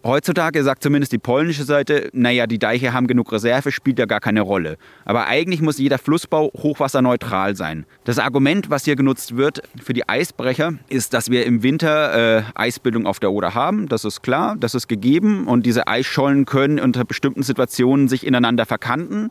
Heutzutage 0.05 0.65
sagt 0.65 0.83
zumindest 0.83 1.13
die 1.13 1.19
polnische 1.19 1.63
Seite, 1.63 2.11
naja, 2.13 2.49
die 2.49 2.59
Deiche 2.59 2.93
haben 2.93 3.07
genug 3.07 3.31
Reserve, 3.31 3.71
spielt 3.71 4.01
ja 4.01 4.07
gar 4.07 4.19
keine 4.19 4.41
Rolle. 4.41 4.77
Aber 5.05 5.27
eigentlich 5.27 5.63
muss 5.63 5.79
jeder 5.79 5.99
Flussbau 5.99 6.51
hochwasserneutral 6.57 7.55
sein. 7.55 7.87
Das 8.03 8.19
Argument, 8.19 8.69
was 8.69 8.85
hier 8.85 8.97
genutzt 8.97 9.37
wird 9.37 9.63
für 9.81 9.93
die 9.93 10.09
Eisbrecher, 10.09 10.75
ist, 10.89 11.15
dass 11.15 11.31
wir 11.31 11.47
im 11.47 11.63
Winter 11.63 12.39
äh, 12.39 12.43
Eisbildung 12.57 13.07
auf 13.07 13.21
der 13.21 13.31
Oder 13.31 13.55
haben. 13.55 13.87
Das 13.87 14.05
ist 14.05 14.23
klar, 14.23 14.57
das 14.59 14.75
ist 14.75 14.89
gegeben. 14.89 15.47
Und 15.47 15.67
diese 15.67 15.87
Eisschollen 15.87 16.47
können 16.47 16.81
unter 16.81 17.05
bestimmten 17.05 17.45
Situationen 17.45 18.09
sich 18.09 18.27
ineinander 18.27 18.67
verkanten. 18.67 19.31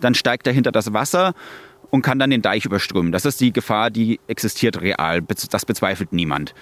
Dann 0.00 0.14
steigt 0.14 0.46
dahinter 0.46 0.72
das 0.72 0.94
Wasser 0.94 1.34
und 1.90 2.00
kann 2.00 2.18
dann 2.18 2.30
den 2.30 2.42
Deich 2.42 2.64
überströmen. 2.64 3.12
Das 3.12 3.26
ist 3.26 3.40
die 3.40 3.52
Gefahr, 3.52 3.90
die 3.90 4.18
existiert 4.28 4.80
real. 4.80 5.20
Das 5.50 5.66
bezweifelt 5.66 6.12
niemand. 6.12 6.54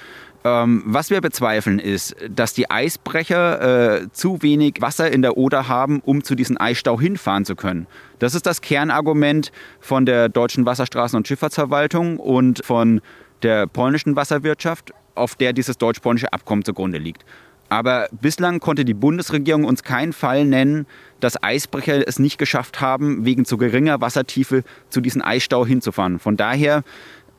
Ähm, 0.47 0.83
was 0.85 1.09
wir 1.09 1.23
bezweifeln 1.23 1.79
ist, 1.79 2.15
dass 2.29 2.53
die 2.53 2.71
Eisbrecher 2.71 4.03
äh, 4.03 4.13
zu 4.13 4.43
wenig 4.43 4.75
Wasser 4.81 5.11
in 5.11 5.23
der 5.23 5.39
Oder 5.39 5.69
haben, 5.69 6.01
um 6.05 6.23
zu 6.23 6.35
diesem 6.35 6.61
Eisstau 6.61 7.01
hinfahren 7.01 7.47
zu 7.47 7.57
können. 7.57 7.87
Das 8.19 8.35
ist 8.35 8.45
das 8.45 8.61
Kernargument 8.61 9.53
von 9.81 10.05
der 10.05 10.29
Deutschen 10.29 10.67
Wasserstraßen- 10.67 11.17
und 11.17 11.27
Schifffahrtsverwaltung 11.27 12.19
und 12.19 12.63
von 12.63 13.01
der 13.43 13.67
polnischen 13.67 14.17
Wasserwirtschaft, 14.17 14.93
auf 15.15 15.35
der 15.35 15.55
dieses 15.55 15.79
deutsch-polnische 15.79 16.31
Abkommen 16.31 16.63
zugrunde 16.63 16.99
liegt. 16.99 17.25
Aber 17.71 18.09
bislang 18.13 18.61
konnte 18.61 18.85
die 18.85 18.93
Bundesregierung 18.93 19.65
uns 19.65 19.83
keinen 19.83 20.13
Fall 20.13 20.45
nennen, 20.45 20.87
dass 21.21 21.43
Eisbrecher 21.43 22.07
es 22.07 22.19
nicht 22.19 22.37
geschafft 22.37 22.83
haben, 22.83 23.25
wegen 23.25 23.47
zu 23.47 23.57
geringer 23.57 24.03
Wassertiefe 24.03 24.63
zu 24.91 25.01
diesem 25.01 25.23
Eisstau 25.23 25.65
hinzufahren. 25.65 26.19
Von 26.19 26.37
daher 26.37 26.85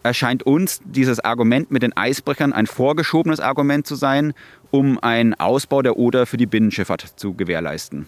erscheint 0.05 0.43
uns 0.43 0.79
dieses 0.85 1.19
Argument 1.19 1.71
mit 1.71 1.83
den 1.83 1.97
Eisbrechern 1.97 2.53
ein 2.53 2.67
vorgeschobenes 2.67 3.39
Argument 3.39 3.85
zu 3.85 3.95
sein, 3.95 4.33
um 4.71 4.99
einen 4.99 5.33
Ausbau 5.33 5.81
der 5.81 5.97
Oder 5.97 6.25
für 6.25 6.37
die 6.37 6.45
Binnenschifffahrt 6.45 7.01
zu 7.01 7.33
gewährleisten. 7.33 8.07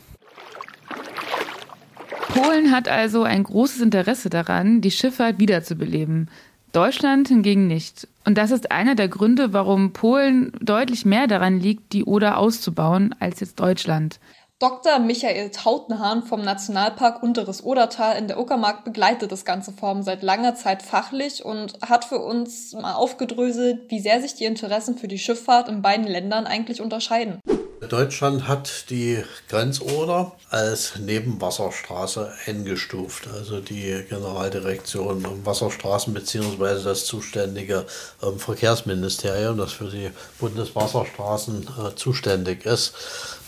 Polen 2.30 2.72
hat 2.72 2.88
also 2.88 3.24
ein 3.24 3.44
großes 3.44 3.82
Interesse 3.82 4.30
daran, 4.30 4.82
die 4.82 4.92
Schifffahrt 4.92 5.40
wiederzubeleben. 5.40 6.30
Deutschland 6.72 7.30
hingegen 7.30 7.66
nicht. 7.68 8.08
Und 8.26 8.38
das 8.38 8.52
ist 8.52 8.72
einer 8.72 8.94
der 8.94 9.08
Gründe, 9.08 9.54
warum 9.54 9.94
Polen 9.94 10.52
deutlich 10.62 11.06
mehr 11.06 11.26
daran 11.26 11.60
liegt, 11.60 11.94
die 11.94 12.04
Oder 12.04 12.38
auszubauen, 12.38 13.16
als 13.20 13.40
jetzt 13.40 13.60
Deutschland. 13.60 14.20
Dr. 14.60 14.98
Michael 14.98 15.52
Tautenhahn 15.52 16.24
vom 16.24 16.42
Nationalpark 16.42 17.22
Unteres 17.22 17.64
Odertal 17.64 18.18
in 18.18 18.28
der 18.28 18.40
Uckermark 18.40 18.84
begleitet 18.84 19.32
das 19.32 19.46
ganze 19.46 19.72
Form 19.72 20.02
seit 20.02 20.24
langer 20.24 20.56
Zeit 20.56 20.82
fachlich 20.82 21.46
und 21.46 21.80
hat 21.88 22.06
für 22.06 22.18
uns 22.18 22.74
mal 22.74 22.96
aufgedröselt, 22.96 23.92
wie 23.92 24.00
sehr 24.00 24.20
sich 24.20 24.34
die 24.34 24.46
Interessen 24.46 24.98
für 24.98 25.08
die 25.08 25.20
Schifffahrt 25.20 25.70
in 25.70 25.84
beiden 25.84 26.08
Ländern 26.08 26.48
eigentlich 26.48 26.82
unterscheiden. 26.82 27.40
Deutschland 27.80 28.48
hat 28.48 28.90
die 28.90 29.24
Grenzoder 29.50 30.32
als 30.50 30.98
Nebenwasserstraße 30.98 32.32
eingestuft. 32.48 33.28
Also 33.32 33.62
die 33.62 34.04
Generaldirektion 34.10 35.24
Wasserstraßen 35.46 36.12
bzw. 36.12 36.84
das 36.84 37.06
zuständige 37.06 37.86
ähm, 38.24 38.40
Verkehrsministerium, 38.40 39.58
das 39.58 39.74
für 39.74 39.90
die 39.90 40.10
Bundeswasserstraßen 40.40 41.68
äh, 41.68 41.96
zuständig 41.96 42.66
ist. 42.66 42.94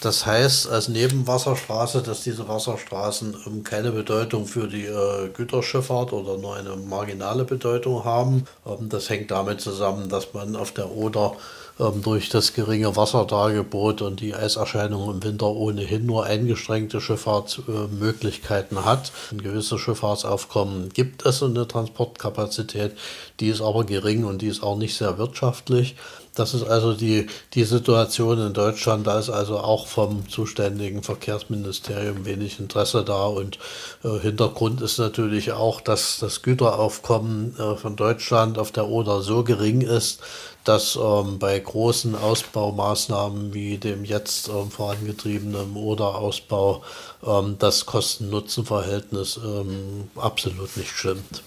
Das 0.01 0.25
heißt 0.27 0.69
als 0.69 0.89
Nebenwasserstraße, 0.89 2.03
dass 2.03 2.23
diese 2.23 2.47
Wasserstraßen 2.47 3.35
ähm, 3.47 3.63
keine 3.63 3.91
Bedeutung 3.91 4.45
für 4.45 4.67
die 4.67 4.85
äh, 4.85 5.29
Güterschifffahrt 5.29 6.13
oder 6.13 6.37
nur 6.37 6.55
eine 6.55 6.75
marginale 6.75 7.45
Bedeutung 7.45 8.05
haben. 8.05 8.45
Ähm, 8.67 8.89
das 8.89 9.09
hängt 9.09 9.31
damit 9.31 9.59
zusammen, 9.59 10.07
dass 10.07 10.33
man 10.33 10.55
auf 10.55 10.71
der 10.71 10.91
Oder 10.91 11.35
durch 11.79 12.27
das 12.27 12.53
geringe 12.53 12.95
Wasserdargebot 12.95 14.01
und 14.01 14.19
die 14.19 14.35
Eiserscheinungen 14.35 15.15
im 15.15 15.23
Winter 15.23 15.47
ohnehin 15.47 16.05
nur 16.05 16.25
eingeschränkte 16.25 16.99
Schifffahrtsmöglichkeiten 16.99 18.83
hat. 18.83 19.13
Ein 19.31 19.41
gewisses 19.41 19.79
Schifffahrtsaufkommen 19.79 20.89
gibt 20.89 21.25
es 21.25 21.41
in 21.41 21.55
der 21.55 21.69
Transportkapazität, 21.69 22.97
die 23.39 23.47
ist 23.47 23.61
aber 23.61 23.85
gering 23.85 24.25
und 24.25 24.41
die 24.41 24.47
ist 24.47 24.61
auch 24.61 24.77
nicht 24.77 24.97
sehr 24.97 25.17
wirtschaftlich. 25.17 25.95
Das 26.35 26.53
ist 26.53 26.63
also 26.63 26.93
die, 26.93 27.27
die 27.53 27.63
Situation 27.63 28.39
in 28.39 28.53
Deutschland. 28.53 29.05
Da 29.05 29.19
ist 29.19 29.29
also 29.29 29.59
auch 29.59 29.87
vom 29.87 30.29
zuständigen 30.29 31.03
Verkehrsministerium 31.03 32.23
wenig 32.23 32.59
Interesse 32.59 33.03
da. 33.03 33.25
Und 33.25 33.59
äh, 34.03 34.19
Hintergrund 34.19 34.79
ist 34.81 34.99
natürlich 34.99 35.51
auch, 35.51 35.81
dass 35.81 36.19
das 36.19 36.41
Güteraufkommen 36.41 37.57
äh, 37.59 37.75
von 37.75 37.95
Deutschland 37.95 38.57
auf 38.57 38.71
der 38.71 38.87
Oder 38.87 39.21
so 39.21 39.43
gering 39.43 39.81
ist, 39.81 40.21
dass 40.69 40.95
ähm, 41.01 41.39
bei 41.39 41.57
großen 41.57 42.13
Ausbaumaßnahmen 42.13 43.55
wie 43.55 43.79
dem 43.79 44.05
jetzt 44.05 44.49
ähm, 44.49 44.69
vorangetriebenen 44.69 45.75
Oder-Ausbau 45.75 46.83
ähm, 47.25 47.55
das 47.57 47.87
Kosten-Nutzen-Verhältnis 47.87 49.39
ähm, 49.43 50.11
absolut 50.15 50.77
nicht 50.77 50.91
stimmt. 50.91 51.41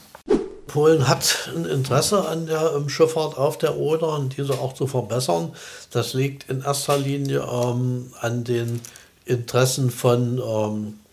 Polen 0.66 1.06
hat 1.06 1.50
ein 1.54 1.66
Interesse 1.66 2.26
an 2.26 2.46
der 2.46 2.72
ähm, 2.74 2.88
Schifffahrt 2.88 3.38
auf 3.38 3.58
der 3.58 3.76
Oder 3.76 4.16
und 4.16 4.36
diese 4.36 4.54
auch 4.54 4.72
zu 4.72 4.88
verbessern. 4.88 5.52
Das 5.92 6.14
liegt 6.14 6.50
in 6.50 6.62
erster 6.62 6.98
Linie 6.98 7.46
ähm, 7.48 8.12
an 8.20 8.42
den 8.42 8.80
Interessen 9.24 9.92
von 9.92 10.40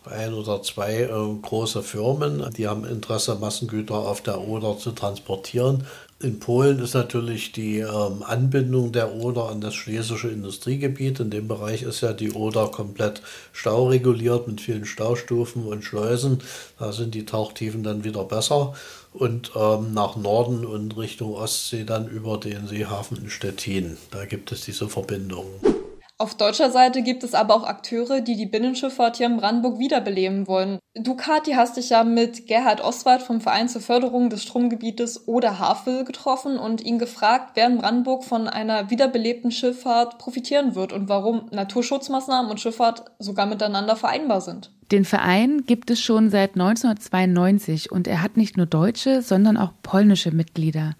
ein 0.05 0.33
oder 0.33 0.63
zwei 0.63 1.01
äh, 1.01 1.09
große 1.41 1.83
Firmen, 1.83 2.49
die 2.57 2.67
haben 2.67 2.85
Interesse, 2.85 3.35
Massengüter 3.35 3.95
auf 3.95 4.21
der 4.21 4.41
Oder 4.41 4.77
zu 4.79 4.91
transportieren. 4.91 5.85
In 6.21 6.39
Polen 6.39 6.79
ist 6.79 6.95
natürlich 6.95 7.53
die 7.53 7.79
ähm, 7.79 8.23
Anbindung 8.23 8.91
der 8.91 9.15
Oder 9.15 9.47
an 9.47 9.61
das 9.61 9.73
schlesische 9.73 10.27
Industriegebiet. 10.27 11.21
In 11.21 11.29
dem 11.29 11.47
Bereich 11.47 11.83
ist 11.83 12.01
ja 12.01 12.11
die 12.11 12.33
Oder 12.33 12.67
komplett 12.67 13.21
staureguliert 13.53 14.45
mit 14.45 14.59
vielen 14.59 14.83
Staustufen 14.83 15.65
und 15.65 15.85
Schleusen. 15.85 16.39
Da 16.77 16.91
sind 16.91 17.15
die 17.15 17.25
Tauchtiefen 17.25 17.83
dann 17.83 18.03
wieder 18.03 18.25
besser. 18.25 18.73
Und 19.13 19.51
ähm, 19.55 19.93
nach 19.93 20.17
Norden 20.17 20.65
und 20.65 20.97
Richtung 20.97 21.35
Ostsee 21.35 21.85
dann 21.85 22.09
über 22.09 22.37
den 22.37 22.67
Seehafen 22.67 23.15
in 23.17 23.29
Stettin. 23.29 23.95
Da 24.11 24.25
gibt 24.25 24.51
es 24.51 24.65
diese 24.65 24.89
Verbindungen. 24.89 25.78
Auf 26.21 26.35
deutscher 26.35 26.69
Seite 26.69 27.01
gibt 27.01 27.23
es 27.23 27.33
aber 27.33 27.55
auch 27.55 27.63
Akteure, 27.63 28.19
die 28.19 28.35
die 28.35 28.45
Binnenschifffahrt 28.45 29.15
hier 29.15 29.27
in 29.27 29.37
Brandenburg 29.37 29.79
wiederbeleben 29.79 30.47
wollen. 30.47 30.77
Du, 30.93 31.15
Kathi, 31.15 31.53
hast 31.53 31.77
dich 31.77 31.91
ja 31.91 32.03
mit 32.03 32.45
Gerhard 32.45 32.81
Oswald 32.81 33.21
vom 33.21 33.39
Verein 33.39 33.69
zur 33.69 33.79
Förderung 33.79 34.29
des 34.29 34.43
Stromgebietes 34.43 35.29
Oder 35.29 35.59
Havel 35.59 36.03
getroffen 36.03 36.59
und 36.59 36.81
ihn 36.81 36.99
gefragt, 36.99 37.51
wer 37.53 37.67
in 37.67 37.77
Brandenburg 37.77 38.25
von 38.25 38.49
einer 38.49 38.89
wiederbelebten 38.89 39.49
Schifffahrt 39.49 40.17
profitieren 40.17 40.75
wird 40.75 40.91
und 40.91 41.07
warum 41.07 41.47
Naturschutzmaßnahmen 41.51 42.51
und 42.51 42.59
Schifffahrt 42.59 43.05
sogar 43.19 43.45
miteinander 43.45 43.95
vereinbar 43.95 44.41
sind. 44.41 44.71
Den 44.91 45.05
Verein 45.05 45.63
gibt 45.65 45.89
es 45.89 46.01
schon 46.01 46.29
seit 46.29 46.55
1992 46.55 47.93
und 47.93 48.09
er 48.09 48.21
hat 48.21 48.35
nicht 48.35 48.57
nur 48.57 48.65
deutsche, 48.65 49.21
sondern 49.21 49.55
auch 49.55 49.71
polnische 49.83 50.31
Mitglieder. 50.31 50.95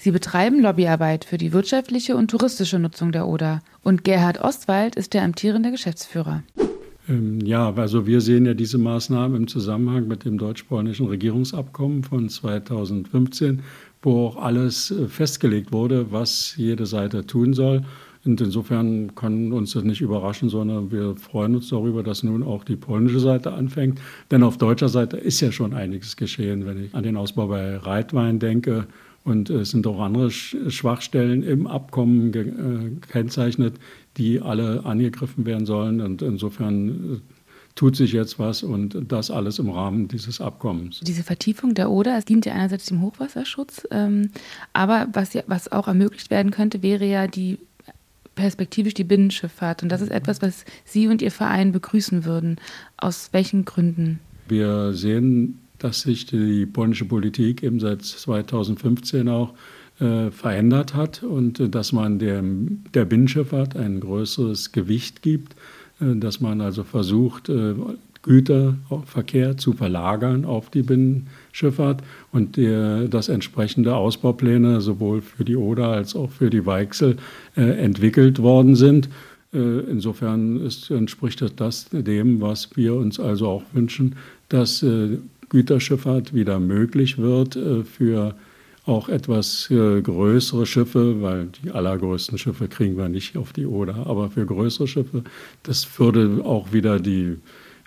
Sie 0.00 0.12
betreiben 0.12 0.62
Lobbyarbeit 0.62 1.24
für 1.24 1.38
die 1.38 1.52
wirtschaftliche 1.52 2.16
und 2.16 2.30
touristische 2.30 2.78
Nutzung 2.78 3.10
der 3.10 3.26
Oder. 3.26 3.62
Und 3.82 4.04
Gerhard 4.04 4.40
Ostwald 4.40 4.94
ist 4.94 5.12
der 5.12 5.24
amtierende 5.24 5.72
Geschäftsführer. 5.72 6.44
Ähm, 7.08 7.40
ja, 7.40 7.74
also 7.74 8.06
wir 8.06 8.20
sehen 8.20 8.46
ja 8.46 8.54
diese 8.54 8.78
Maßnahmen 8.78 9.36
im 9.36 9.48
Zusammenhang 9.48 10.06
mit 10.06 10.24
dem 10.24 10.38
deutsch-polnischen 10.38 11.08
Regierungsabkommen 11.08 12.04
von 12.04 12.28
2015, 12.28 13.64
wo 14.00 14.28
auch 14.28 14.36
alles 14.36 14.92
äh, 14.92 15.08
festgelegt 15.08 15.72
wurde, 15.72 16.12
was 16.12 16.54
jede 16.56 16.86
Seite 16.86 17.26
tun 17.26 17.52
soll. 17.52 17.82
Und 18.24 18.40
insofern 18.40 19.16
kann 19.16 19.52
uns 19.52 19.72
das 19.72 19.82
nicht 19.82 20.00
überraschen, 20.00 20.48
sondern 20.48 20.92
wir 20.92 21.16
freuen 21.16 21.56
uns 21.56 21.70
darüber, 21.70 22.04
dass 22.04 22.22
nun 22.22 22.44
auch 22.44 22.62
die 22.62 22.76
polnische 22.76 23.18
Seite 23.20 23.52
anfängt. 23.52 24.00
Denn 24.30 24.44
auf 24.44 24.58
deutscher 24.58 24.88
Seite 24.88 25.16
ist 25.16 25.40
ja 25.40 25.50
schon 25.50 25.74
einiges 25.74 26.16
geschehen, 26.16 26.66
wenn 26.66 26.84
ich 26.84 26.94
an 26.94 27.02
den 27.02 27.16
Ausbau 27.16 27.48
bei 27.48 27.76
Reitwein 27.78 28.38
denke. 28.38 28.86
Und 29.24 29.50
es 29.50 29.70
sind 29.70 29.86
auch 29.86 30.00
andere 30.00 30.30
Schwachstellen 30.30 31.42
im 31.42 31.66
Abkommen 31.66 32.32
gekennzeichnet, 32.32 33.74
die 34.16 34.40
alle 34.40 34.84
angegriffen 34.84 35.44
werden 35.44 35.66
sollen. 35.66 36.00
Und 36.00 36.22
insofern 36.22 36.88
äh, 36.88 37.20
tut 37.74 37.94
sich 37.94 38.12
jetzt 38.12 38.38
was 38.38 38.62
und 38.62 38.96
das 39.08 39.30
alles 39.30 39.58
im 39.58 39.70
Rahmen 39.70 40.08
dieses 40.08 40.40
Abkommens. 40.40 41.00
Diese 41.00 41.22
Vertiefung 41.22 41.74
der 41.74 41.90
Oder, 41.90 42.18
es 42.18 42.24
dient 42.24 42.44
ja 42.44 42.54
einerseits 42.54 42.86
dem 42.86 43.02
Hochwasserschutz, 43.02 43.86
ähm, 43.92 44.30
aber 44.72 45.06
was, 45.12 45.32
ja, 45.34 45.42
was 45.46 45.70
auch 45.70 45.86
ermöglicht 45.86 46.30
werden 46.30 46.50
könnte, 46.50 46.82
wäre 46.82 47.04
ja 47.04 47.28
die 47.28 47.58
perspektivisch 48.34 48.94
die 48.94 49.04
Binnenschifffahrt. 49.04 49.82
Und 49.82 49.90
das 49.90 50.00
ist 50.00 50.10
etwas, 50.10 50.40
was 50.42 50.64
Sie 50.84 51.08
und 51.08 51.22
Ihr 51.22 51.32
Verein 51.32 51.72
begrüßen 51.72 52.24
würden. 52.24 52.56
Aus 52.96 53.30
welchen 53.32 53.64
Gründen? 53.64 54.20
Wir 54.48 54.92
sehen, 54.94 55.58
dass 55.78 56.02
sich 56.02 56.26
die 56.26 56.66
polnische 56.66 57.04
Politik 57.04 57.62
eben 57.62 57.80
seit 57.80 58.02
2015 58.02 59.28
auch 59.28 59.54
äh, 60.00 60.30
verändert 60.30 60.94
hat 60.94 61.22
und 61.22 61.60
äh, 61.60 61.68
dass 61.68 61.92
man 61.92 62.18
der, 62.18 62.42
der 62.94 63.04
Binnenschifffahrt 63.04 63.76
ein 63.76 64.00
größeres 64.00 64.72
Gewicht 64.72 65.22
gibt, 65.22 65.54
äh, 66.00 66.16
dass 66.16 66.40
man 66.40 66.60
also 66.60 66.84
versucht, 66.84 67.48
äh, 67.48 67.74
Güterverkehr 68.22 69.56
zu 69.56 69.72
verlagern 69.72 70.44
auf 70.44 70.70
die 70.70 70.82
Binnenschifffahrt 70.82 72.02
und 72.32 72.56
der, 72.56 73.08
dass 73.08 73.28
entsprechende 73.28 73.94
Ausbaupläne 73.94 74.80
sowohl 74.80 75.22
für 75.22 75.44
die 75.44 75.56
Oder 75.56 75.88
als 75.88 76.14
auch 76.14 76.30
für 76.30 76.50
die 76.50 76.66
Weichsel 76.66 77.16
äh, 77.56 77.62
entwickelt 77.62 78.40
worden 78.40 78.76
sind. 78.76 79.08
Äh, 79.54 79.80
insofern 79.90 80.60
ist, 80.60 80.90
entspricht 80.90 81.42
das 81.56 81.88
dem, 81.90 82.40
was 82.40 82.76
wir 82.76 82.94
uns 82.94 83.18
also 83.18 83.48
auch 83.48 83.62
wünschen, 83.72 84.16
dass 84.48 84.82
äh, 84.82 85.18
Güterschifffahrt 85.48 86.34
wieder 86.34 86.60
möglich 86.60 87.18
wird 87.18 87.56
äh, 87.56 87.84
für 87.84 88.34
auch 88.86 89.08
etwas 89.08 89.70
äh, 89.70 90.00
größere 90.00 90.64
Schiffe, 90.64 91.20
weil 91.20 91.48
die 91.62 91.70
allergrößten 91.70 92.38
Schiffe 92.38 92.68
kriegen 92.68 92.96
wir 92.96 93.08
nicht 93.08 93.36
auf 93.36 93.52
die 93.52 93.66
Oder, 93.66 94.06
aber 94.06 94.30
für 94.30 94.46
größere 94.46 94.88
Schiffe, 94.88 95.24
das 95.62 95.86
würde 95.98 96.42
auch 96.44 96.72
wieder 96.72 96.98
die 96.98 97.36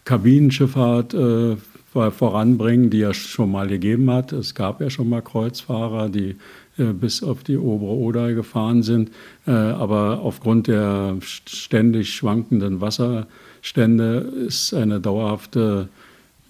Kabinenschifffahrt 0.06 1.14
äh, 1.14 1.56
voranbringen, 1.94 2.90
die 2.90 3.00
ja 3.00 3.14
schon 3.14 3.52
mal 3.52 3.68
gegeben 3.68 4.10
hat. 4.12 4.32
Es 4.32 4.56
gab 4.56 4.80
ja 4.80 4.90
schon 4.90 5.10
mal 5.10 5.22
Kreuzfahrer, 5.22 6.08
die 6.08 6.38
bis 6.78 7.22
auf 7.22 7.44
die 7.44 7.58
obere 7.58 7.98
Oder 7.98 8.34
gefahren 8.34 8.82
sind, 8.82 9.12
aber 9.46 10.22
aufgrund 10.22 10.68
der 10.68 11.18
ständig 11.20 12.14
schwankenden 12.14 12.80
Wasserstände 12.80 14.20
ist 14.48 14.74
eine 14.74 15.02
dauerhafte 15.02 15.90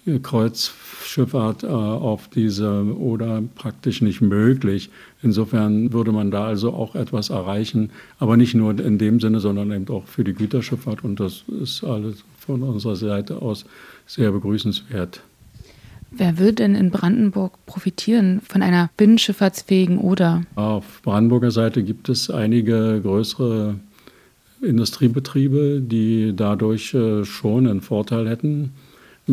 Kreuzschifffahrt 0.04 1.62
äh, 1.62 1.66
auf 1.68 2.28
diese 2.28 2.96
Oder 2.96 3.42
praktisch 3.54 4.02
nicht 4.02 4.20
möglich. 4.20 4.90
Insofern 5.22 5.92
würde 5.92 6.10
man 6.10 6.30
da 6.30 6.44
also 6.44 6.72
auch 6.72 6.96
etwas 6.96 7.30
erreichen, 7.30 7.90
aber 8.18 8.36
nicht 8.36 8.54
nur 8.54 8.78
in 8.80 8.98
dem 8.98 9.20
Sinne, 9.20 9.38
sondern 9.38 9.70
eben 9.70 9.88
auch 9.88 10.06
für 10.06 10.24
die 10.24 10.34
Güterschifffahrt. 10.34 11.04
Und 11.04 11.20
das 11.20 11.44
ist 11.62 11.84
alles 11.84 12.24
von 12.38 12.62
unserer 12.62 12.96
Seite 12.96 13.40
aus 13.40 13.64
sehr 14.06 14.32
begrüßenswert. 14.32 15.22
Wer 16.10 16.38
wird 16.38 16.58
denn 16.58 16.74
in 16.74 16.90
Brandenburg 16.90 17.64
profitieren 17.64 18.42
von 18.46 18.60
einer 18.60 18.90
binnenschifffahrtsfähigen 18.96 19.98
Oder? 19.98 20.42
Auf 20.56 21.00
Brandenburger 21.02 21.50
Seite 21.50 21.82
gibt 21.82 22.08
es 22.08 22.28
einige 22.28 23.00
größere 23.00 23.76
Industriebetriebe, 24.60 25.80
die 25.80 26.34
dadurch 26.36 26.92
äh, 26.92 27.24
schon 27.24 27.66
einen 27.66 27.80
Vorteil 27.80 28.28
hätten. 28.28 28.72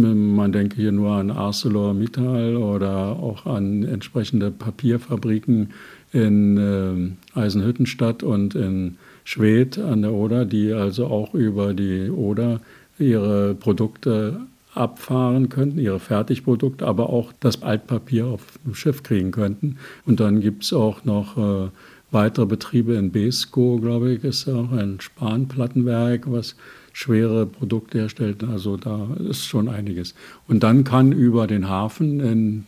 Man 0.02 0.52
denke 0.52 0.78
hier 0.78 0.92
nur 0.92 1.12
an 1.12 1.32
ArcelorMittal 1.32 2.56
oder 2.58 3.18
auch 3.20 3.46
an 3.46 3.84
entsprechende 3.84 4.52
Papierfabriken 4.52 5.70
in 6.12 6.58
äh, 6.58 7.40
Eisenhüttenstadt 7.40 8.24
und 8.24 8.56
in 8.56 8.98
Schwedt 9.24 9.78
an 9.78 10.02
der 10.02 10.14
Oder, 10.14 10.46
die 10.46 10.74
also 10.74 11.08
auch 11.08 11.34
über 11.34 11.74
die 11.74 12.10
Oder 12.10 12.62
ihre 12.98 13.56
Produkte 13.56 14.42
abfahren 14.74 15.50
könnten, 15.50 15.80
ihre 15.80 16.00
Fertigprodukte, 16.00 16.88
aber 16.88 17.10
auch 17.10 17.34
das 17.40 17.64
Altpapier 17.64 18.28
auf 18.28 18.60
dem 18.66 18.76
Schiff 18.76 19.04
kriegen 19.04 19.32
könnten. 19.32 19.78
Und 20.06 20.20
dann 20.20 20.42
gibt 20.42 20.64
es 20.64 20.74
auch 20.74 21.06
noch 21.06 21.38
äh, 21.38 21.70
weitere 22.12 22.46
Betriebe 22.46 22.94
in 22.96 23.12
Besko, 23.12 23.78
glaube 23.80 24.14
ich, 24.14 24.24
ist 24.24 24.48
auch 24.48 24.72
ein 24.72 25.00
Spanplattenwerk, 25.00 26.32
was 26.32 26.56
schwere 27.00 27.46
Produkte 27.46 28.00
herstellt. 28.00 28.44
Also 28.44 28.76
da 28.76 29.08
ist 29.30 29.46
schon 29.46 29.70
einiges. 29.70 30.16
Und 30.50 30.64
dann 30.64 30.84
kann 30.84 31.14
über 31.14 31.48
den 31.48 31.70
Hafen 31.70 32.20
in 32.20 32.66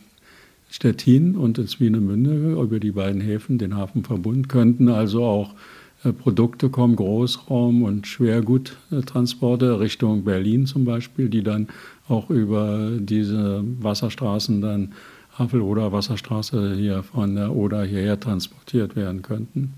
Stettin 0.70 1.36
und 1.36 1.58
in 1.58 1.68
Swinemünde, 1.68 2.52
über 2.52 2.80
die 2.80 2.92
beiden 2.92 3.20
Häfen, 3.20 3.58
den 3.58 3.76
Hafenverbund, 3.76 4.48
könnten 4.48 4.88
also 4.88 5.22
auch 5.22 5.54
äh, 6.02 6.14
Produkte 6.14 6.70
kommen, 6.70 6.96
Großraum- 6.96 7.82
und 7.82 8.06
Schwerguttransporte 8.06 9.80
Richtung 9.80 10.24
Berlin 10.24 10.64
zum 10.64 10.86
Beispiel, 10.86 11.28
die 11.28 11.42
dann 11.42 11.68
auch 12.08 12.30
über 12.30 12.90
diese 12.98 13.62
Wasserstraßen 13.80 14.62
dann 14.62 14.92
Havel- 15.38 15.60
oder 15.60 15.92
Wasserstraße 15.92 16.74
hier 16.74 17.02
von 17.02 17.34
der 17.34 17.54
Oder 17.54 17.84
hierher 17.84 18.18
transportiert 18.18 18.96
werden 18.96 19.20
könnten. 19.20 19.74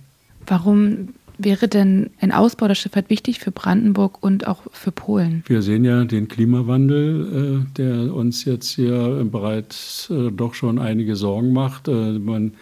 Warum 0.47 1.09
wäre 1.38 1.68
denn 1.68 2.11
ein 2.20 2.33
Ausbau 2.33 2.68
der 2.68 2.75
Schifffahrt 2.75 3.11
wichtig 3.11 3.38
für 3.38 3.51
Brandenburg 3.51 4.23
und 4.23 4.47
auch 4.47 4.62
für 4.73 4.92
Polen? 4.92 5.42
Wir 5.47 5.62
sehen 5.62 5.85
ja 5.85 6.05
den 6.05 6.29
Klimawandel, 6.29 7.64
äh, 7.64 7.77
der 7.77 8.14
uns 8.14 8.44
jetzt 8.44 8.70
hier 8.70 9.27
bereits 9.31 10.11
äh, 10.11 10.31
doch 10.31 10.55
schon 10.55 10.79
einige 10.79 11.16
Sorgen 11.16 11.53
macht. 11.53 11.88
Äh, 11.88 12.18
man 12.18 12.53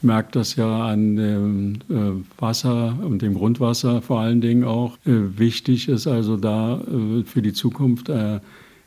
merkt 0.00 0.34
das 0.34 0.56
ja 0.56 0.86
an 0.86 1.16
dem 1.16 1.78
Wasser 2.38 2.98
und 3.04 3.22
dem 3.22 3.34
Grundwasser 3.34 4.02
vor 4.02 4.18
allen 4.18 4.40
Dingen 4.40 4.64
auch. 4.64 4.98
Wichtig 5.04 5.88
ist 5.88 6.08
also 6.08 6.36
da 6.36 6.80
für 7.24 7.40
die 7.40 7.52
Zukunft 7.52 8.10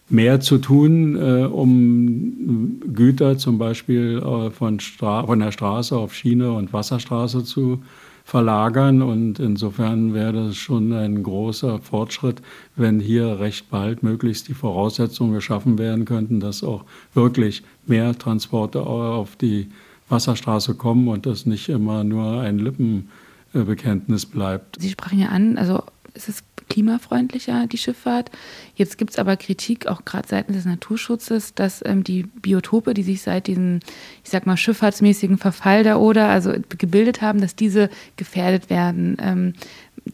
mehr 0.09 0.41
zu 0.41 0.57
tun, 0.57 1.15
um 1.15 2.81
Güter 2.93 3.37
zum 3.37 3.57
Beispiel 3.57 4.19
von, 4.51 4.81
von 4.81 5.39
der 5.39 5.53
Straße 5.53 5.95
auf 5.95 6.13
Schiene 6.13 6.51
und 6.51 6.73
Wasserstraße 6.73 7.45
zu 7.45 7.81
verlagern. 8.25 9.01
Und 9.01 9.39
insofern 9.39 10.13
wäre 10.13 10.33
das 10.33 10.57
schon 10.57 10.91
ein 10.91 11.23
großer 11.23 11.79
Fortschritt, 11.79 12.41
wenn 12.75 12.99
hier 12.99 13.39
recht 13.39 13.69
bald 13.69 14.03
möglichst 14.03 14.49
die 14.49 14.53
Voraussetzungen 14.53 15.33
geschaffen 15.33 15.77
werden 15.77 16.03
könnten, 16.03 16.41
dass 16.41 16.63
auch 16.63 16.83
wirklich 17.13 17.63
mehr 17.85 18.17
Transporte 18.17 18.81
auf 18.81 19.35
die 19.37 19.69
Wasserstraße 20.09 20.75
kommen 20.75 21.07
und 21.07 21.25
das 21.25 21.45
nicht 21.45 21.69
immer 21.69 22.03
nur 22.03 22.41
ein 22.41 22.59
Lippenbekenntnis 22.59 24.25
bleibt. 24.25 24.81
Sie 24.81 24.89
sprachen 24.89 25.19
ja 25.19 25.27
an, 25.29 25.57
also 25.57 25.83
es 26.13 26.27
ist 26.27 26.43
klimafreundlicher, 26.75 27.67
die 27.67 27.77
Schifffahrt. 27.77 28.29
Jetzt 28.75 28.97
gibt 28.97 29.11
es 29.11 29.17
aber 29.17 29.37
Kritik, 29.37 29.87
auch 29.87 30.03
gerade 30.03 30.27
seitens 30.27 30.57
des 30.57 30.65
Naturschutzes, 30.65 31.53
dass 31.53 31.81
ähm, 31.85 32.03
die 32.03 32.23
Biotope, 32.23 32.93
die 32.93 33.03
sich 33.03 33.21
seit 33.21 33.47
diesem, 33.47 33.79
ich 34.25 34.29
sag 34.29 34.45
mal, 34.45 34.57
schifffahrtsmäßigen 34.57 35.37
Verfall 35.37 35.83
der 35.83 36.01
Oder 36.01 36.27
also 36.27 36.51
gebildet 36.77 37.21
haben, 37.21 37.39
dass 37.39 37.55
diese 37.55 37.89
gefährdet 38.17 38.69
werden. 38.69 39.15
Ähm, 39.21 39.53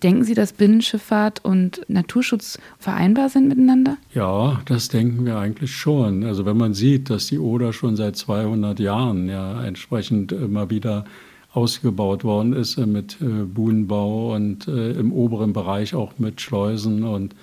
denken 0.03 0.23
Sie, 0.23 0.35
dass 0.35 0.53
Binnenschifffahrt 0.53 1.43
und 1.43 1.81
Naturschutz 1.87 2.59
vereinbar 2.77 3.29
sind 3.29 3.47
miteinander? 3.47 3.97
Ja, 4.13 4.61
das 4.65 4.87
denken 4.87 5.25
wir 5.25 5.37
eigentlich 5.37 5.71
schon. 5.75 6.23
Also 6.23 6.45
wenn 6.45 6.57
man 6.57 6.75
sieht, 6.75 7.09
dass 7.09 7.25
die 7.25 7.39
Oder 7.39 7.73
schon 7.73 7.95
seit 7.95 8.15
200 8.17 8.79
Jahren 8.79 9.27
ja 9.27 9.63
entsprechend 9.63 10.31
immer 10.31 10.69
wieder 10.69 11.05
ausgebaut 11.53 12.23
worden 12.23 12.53
ist 12.53 12.77
äh, 12.77 12.85
mit 12.85 13.17
äh, 13.21 13.43
Buhnenbau 13.43 14.33
und 14.35 14.67
äh, 14.67 14.91
im 14.91 15.11
oberen 15.11 15.53
Bereich 15.53 15.93
auch 15.95 16.13
mit 16.17 16.41
Schleusen 16.41 17.03
und 17.03 17.35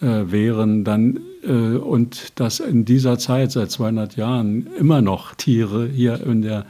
Wehren. 0.00 0.82
Dann 0.84 1.20
und 1.46 2.38
dass 2.38 2.58
in 2.58 2.84
dieser 2.84 3.16
Zeit 3.16 3.52
seit 3.52 3.70
200 3.70 4.16
Jahren 4.16 4.66
immer 4.78 5.00
noch 5.00 5.34
Tiere 5.36 5.86
hier 5.86 6.20
in 6.26 6.42
der, 6.42 6.66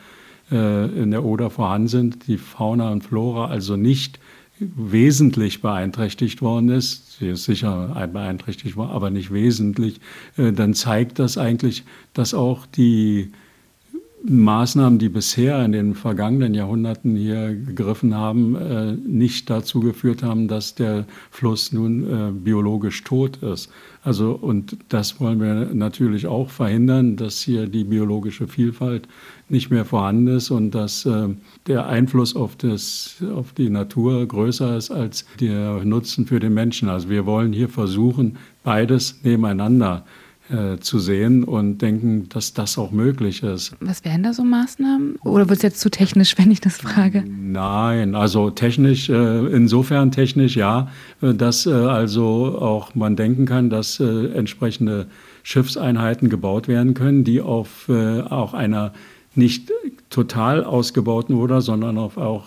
in 0.51 1.11
der 1.11 1.25
Oder 1.25 1.49
vorhanden 1.49 1.89
sind, 1.89 2.29
die 2.29 2.37
Fauna 2.37 2.93
und 2.93 3.03
Flora 3.03 3.49
also 3.49 3.77
nicht 3.77 4.21
wesentlich 4.59 5.63
beeinträchtigt 5.63 6.43
worden 6.43 6.69
ist, 6.69 7.19
sie 7.19 7.31
ist 7.31 7.45
sicher 7.45 8.09
beeinträchtigt 8.13 8.77
worden, 8.77 8.91
aber 8.91 9.11
nicht 9.11 9.33
wesentlich, 9.33 10.01
dann 10.37 10.75
zeigt 10.75 11.19
das 11.19 11.39
eigentlich, 11.39 11.83
dass 12.13 12.35
auch 12.35 12.67
die 12.67 13.33
Maßnahmen, 14.27 14.99
die 14.99 15.11
bisher 15.11 15.63
in 15.65 15.73
den 15.73 15.95
vergangenen 15.95 16.55
Jahrhunderten 16.55 17.15
hier 17.15 17.55
gegriffen 17.55 18.15
haben, 18.15 18.57
äh, 18.57 18.93
nicht 18.93 19.51
dazu 19.51 19.81
geführt 19.81 20.23
haben, 20.23 20.49
dass 20.49 20.75
der 20.75 21.05
Fluss 21.31 21.73
nun 21.73 22.05
äh, 22.05 22.31
biologisch 22.33 23.05
tot 23.05 23.37
ist. 23.43 23.71
Also, 24.03 24.33
und 24.33 24.79
das 24.89 25.21
wollen 25.21 25.41
wir 25.41 25.75
natürlich 25.75 26.27
auch 26.27 26.49
verhindern, 26.49 27.17
dass 27.17 27.41
hier 27.41 27.67
die 27.67 27.85
biologische 27.85 28.49
Vielfalt 28.49 29.09
nicht 29.51 29.71
mehr 29.71 29.85
vorhanden 29.85 30.29
ist 30.29 30.51
und 30.51 30.71
dass 30.71 31.05
äh, 31.05 31.29
der 31.67 31.87
Einfluss 31.87 32.35
auf, 32.35 32.57
das, 32.57 33.17
auf 33.35 33.53
die 33.53 33.69
Natur 33.69 34.27
größer 34.27 34.75
ist 34.77 34.91
als 34.91 35.27
der 35.39 35.85
Nutzen 35.85 36.27
für 36.27 36.41
den 36.41 36.55
Menschen. 36.55 36.89
Also 36.89 37.11
wir 37.11 37.27
wollen 37.27 37.53
hier 37.53 37.69
versuchen, 37.69 38.39
beides 38.63 39.21
nebeneinander 39.23 40.05
äh, 40.07 40.24
zu 40.81 40.99
sehen 40.99 41.43
und 41.43 41.79
denken, 41.79 42.29
dass 42.29 42.53
das 42.53 42.77
auch 42.77 42.91
möglich 42.91 43.43
ist. 43.43 43.75
Was 43.81 44.05
wären 44.05 44.23
da 44.23 44.35
so 44.35 44.45
Maßnahmen? 44.45 45.17
Oder 45.25 45.49
wird 45.49 45.59
es 45.59 45.63
jetzt 45.63 45.81
zu 45.81 45.91
technisch, 45.91 46.37
wenn 46.37 46.51
ich 46.51 46.61
das 46.61 46.77
frage? 46.77 47.25
Nein, 47.27 48.15
also 48.15 48.51
technisch, 48.51 49.09
äh, 49.09 49.47
insofern 49.47 50.11
technisch 50.11 50.57
ja, 50.57 50.89
äh, 51.23 51.33
dass 51.33 51.67
äh, 51.67 51.73
also 51.73 52.59
auch 52.59 52.95
man 52.95 53.17
denken 53.17 53.47
kann, 53.47 53.71
dass 53.71 54.01
äh, 54.01 54.27
entsprechende 54.35 55.07
Schiffseinheiten 55.43 56.29
gebaut 56.29 56.69
werden 56.69 56.95
können, 56.95 57.23
die 57.23 57.43
auf 57.43 57.87
auch 57.91 58.55
einer 58.55 58.95
nicht 59.35 59.71
total 60.09 60.65
ausgebauten 60.65 61.37
Oder, 61.37 61.61
sondern 61.61 61.99
auf 61.99 62.17
auch 62.17 62.47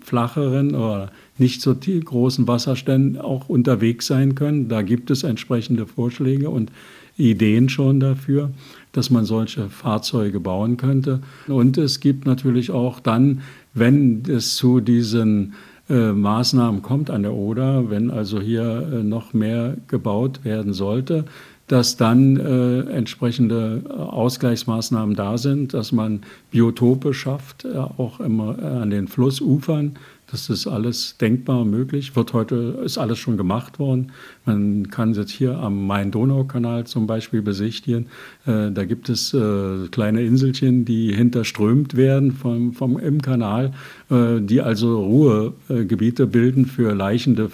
flacheren 0.00 0.74
oder 0.74 1.10
nicht 1.38 1.60
so 1.60 1.74
großen 1.74 2.46
Wasserständen 2.46 3.20
auch 3.20 3.48
unterwegs 3.48 4.06
sein 4.06 4.34
können. 4.34 4.68
Da 4.68 4.82
gibt 4.82 5.10
es 5.10 5.22
entsprechende 5.22 5.86
Vorschläge 5.86 6.50
und 6.50 6.70
Ideen 7.16 7.68
schon 7.68 8.00
dafür, 8.00 8.50
dass 8.92 9.10
man 9.10 9.24
solche 9.24 9.68
Fahrzeuge 9.68 10.40
bauen 10.40 10.76
könnte. 10.76 11.20
Und 11.48 11.76
es 11.76 12.00
gibt 12.00 12.26
natürlich 12.26 12.70
auch 12.70 13.00
dann, 13.00 13.42
wenn 13.74 14.22
es 14.28 14.56
zu 14.56 14.80
diesen 14.80 15.54
äh, 15.90 16.12
Maßnahmen 16.12 16.82
kommt 16.82 17.10
an 17.10 17.22
der 17.22 17.34
Oder, 17.34 17.90
wenn 17.90 18.10
also 18.10 18.40
hier 18.40 18.88
äh, 18.92 19.02
noch 19.02 19.34
mehr 19.34 19.76
gebaut 19.88 20.44
werden 20.44 20.72
sollte, 20.72 21.24
dass 21.66 21.96
dann 21.96 22.36
äh, 22.38 22.80
entsprechende 22.90 23.82
Ausgleichsmaßnahmen 23.88 25.14
da 25.14 25.36
sind, 25.36 25.74
dass 25.74 25.92
man 25.92 26.20
Biotope 26.50 27.12
schafft, 27.12 27.64
äh, 27.64 27.76
auch 27.76 28.20
immer 28.20 28.58
äh, 28.58 28.64
an 28.64 28.90
den 28.90 29.06
Flussufern, 29.06 29.96
das 30.30 30.50
ist 30.50 30.66
alles 30.66 31.16
denkbar 31.16 31.64
möglich. 31.64 32.14
Wird 32.14 32.34
heute, 32.34 32.80
ist 32.84 32.98
alles 32.98 33.18
schon 33.18 33.38
gemacht 33.38 33.78
worden. 33.78 34.12
Man 34.44 34.90
kann 34.90 35.14
jetzt 35.14 35.30
hier 35.30 35.56
am 35.58 35.86
Main-Donau-Kanal 35.86 36.86
zum 36.86 37.06
Beispiel 37.06 37.40
besichtigen. 37.40 38.08
Äh, 38.44 38.70
da 38.70 38.84
gibt 38.84 39.08
es 39.08 39.32
äh, 39.32 39.88
kleine 39.90 40.22
Inselchen, 40.22 40.84
die 40.84 41.14
hinterströmt 41.14 41.96
werden 41.96 42.32
vom, 42.32 42.74
vom, 42.74 42.98
im 42.98 43.22
Kanal, 43.22 43.72
äh, 44.10 44.40
die 44.40 44.60
also 44.60 45.02
Ruhegebiete 45.02 46.26
bilden 46.26 46.66
für 46.66 46.94
leichende 46.94 47.50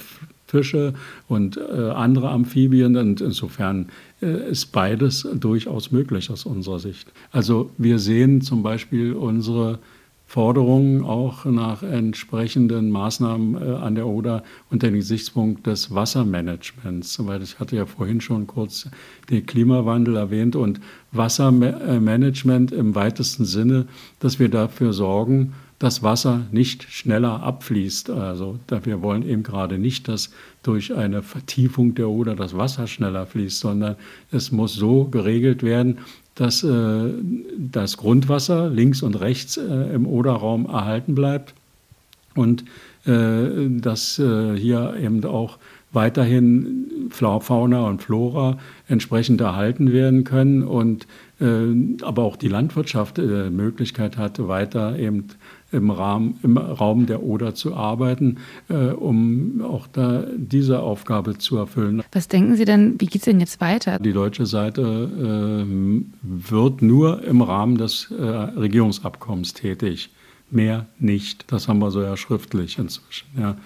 Fische 0.46 0.94
und 1.28 1.56
äh, 1.56 1.90
andere 1.90 2.30
Amphibien. 2.30 2.96
Und 2.96 3.20
insofern 3.20 3.86
äh, 4.20 4.50
ist 4.50 4.66
beides 4.72 5.28
durchaus 5.34 5.92
möglich 5.92 6.30
aus 6.30 6.44
unserer 6.44 6.80
Sicht. 6.80 7.12
Also 7.30 7.70
wir 7.78 8.00
sehen 8.00 8.40
zum 8.40 8.62
Beispiel 8.62 9.12
unsere 9.12 9.78
Forderungen 10.26 11.04
auch 11.04 11.44
nach 11.44 11.82
entsprechenden 11.82 12.90
Maßnahmen 12.90 13.54
äh, 13.54 13.74
an 13.76 13.94
der 13.94 14.06
Oder 14.06 14.42
unter 14.70 14.88
dem 14.88 14.94
Gesichtspunkt 14.94 15.66
des 15.66 15.94
Wassermanagements. 15.94 17.24
Weil 17.24 17.42
ich 17.42 17.60
hatte 17.60 17.76
ja 17.76 17.86
vorhin 17.86 18.20
schon 18.20 18.46
kurz 18.46 18.88
den 19.30 19.46
Klimawandel 19.46 20.16
erwähnt 20.16 20.56
und 20.56 20.80
Wassermanagement 21.12 22.72
im 22.72 22.94
weitesten 22.94 23.44
Sinne, 23.44 23.86
dass 24.18 24.38
wir 24.38 24.48
dafür 24.48 24.92
sorgen, 24.92 25.52
dass 25.78 26.02
Wasser 26.02 26.46
nicht 26.50 26.84
schneller 26.84 27.42
abfließt. 27.42 28.10
Also 28.10 28.58
wir 28.84 29.02
wollen 29.02 29.28
eben 29.28 29.42
gerade 29.42 29.78
nicht, 29.78 30.08
dass 30.08 30.30
durch 30.62 30.94
eine 30.94 31.22
Vertiefung 31.22 31.94
der 31.94 32.08
Oder 32.08 32.34
das 32.34 32.56
Wasser 32.56 32.86
schneller 32.86 33.26
fließt, 33.26 33.60
sondern 33.60 33.96
es 34.30 34.50
muss 34.50 34.74
so 34.74 35.04
geregelt 35.04 35.62
werden, 35.62 35.98
dass 36.34 36.62
äh, 36.62 37.10
das 37.56 37.96
Grundwasser 37.96 38.68
links 38.68 39.02
und 39.02 39.20
rechts 39.20 39.56
äh, 39.56 39.62
im 39.94 40.06
Oderraum 40.06 40.66
erhalten 40.66 41.14
bleibt 41.14 41.54
und 42.34 42.64
äh, 43.06 43.68
dass 43.80 44.18
äh, 44.18 44.56
hier 44.56 44.94
eben 45.00 45.24
auch 45.24 45.58
weiterhin 45.92 47.08
Fauna 47.10 47.86
und 47.86 48.02
Flora 48.02 48.58
entsprechend 48.88 49.40
erhalten 49.40 49.92
werden 49.92 50.24
können 50.24 50.64
und 50.64 51.06
äh, 51.40 52.02
aber 52.02 52.24
auch 52.24 52.36
die 52.36 52.48
Landwirtschaft 52.48 53.18
äh, 53.18 53.50
Möglichkeit 53.50 54.16
hat, 54.16 54.46
weiter 54.46 54.98
eben 54.98 55.28
im, 55.74 55.90
Rahmen, 55.90 56.38
im 56.42 56.56
Raum 56.56 57.06
der 57.06 57.22
Oder 57.22 57.54
zu 57.54 57.74
arbeiten, 57.74 58.38
äh, 58.68 58.74
um 58.74 59.62
auch 59.62 59.86
da 59.86 60.24
diese 60.36 60.80
Aufgabe 60.80 61.38
zu 61.38 61.56
erfüllen. 61.56 62.02
Was 62.12 62.28
denken 62.28 62.56
Sie 62.56 62.64
denn, 62.64 62.94
wie 62.98 63.06
geht 63.06 63.22
es 63.22 63.24
denn 63.24 63.40
jetzt 63.40 63.60
weiter? 63.60 63.98
Die 63.98 64.12
deutsche 64.12 64.46
Seite 64.46 65.66
äh, 65.66 66.02
wird 66.22 66.82
nur 66.82 67.22
im 67.24 67.42
Rahmen 67.42 67.76
des 67.76 68.10
äh, 68.10 68.22
Regierungsabkommens 68.22 69.54
tätig. 69.54 70.10
Mehr 70.50 70.86
nicht. 70.98 71.50
Das 71.50 71.68
haben 71.68 71.80
wir 71.80 71.90
so 71.90 72.02
ja 72.02 72.16
schriftlich 72.16 72.78
inzwischen. 72.78 73.26
Ja. 73.38 73.56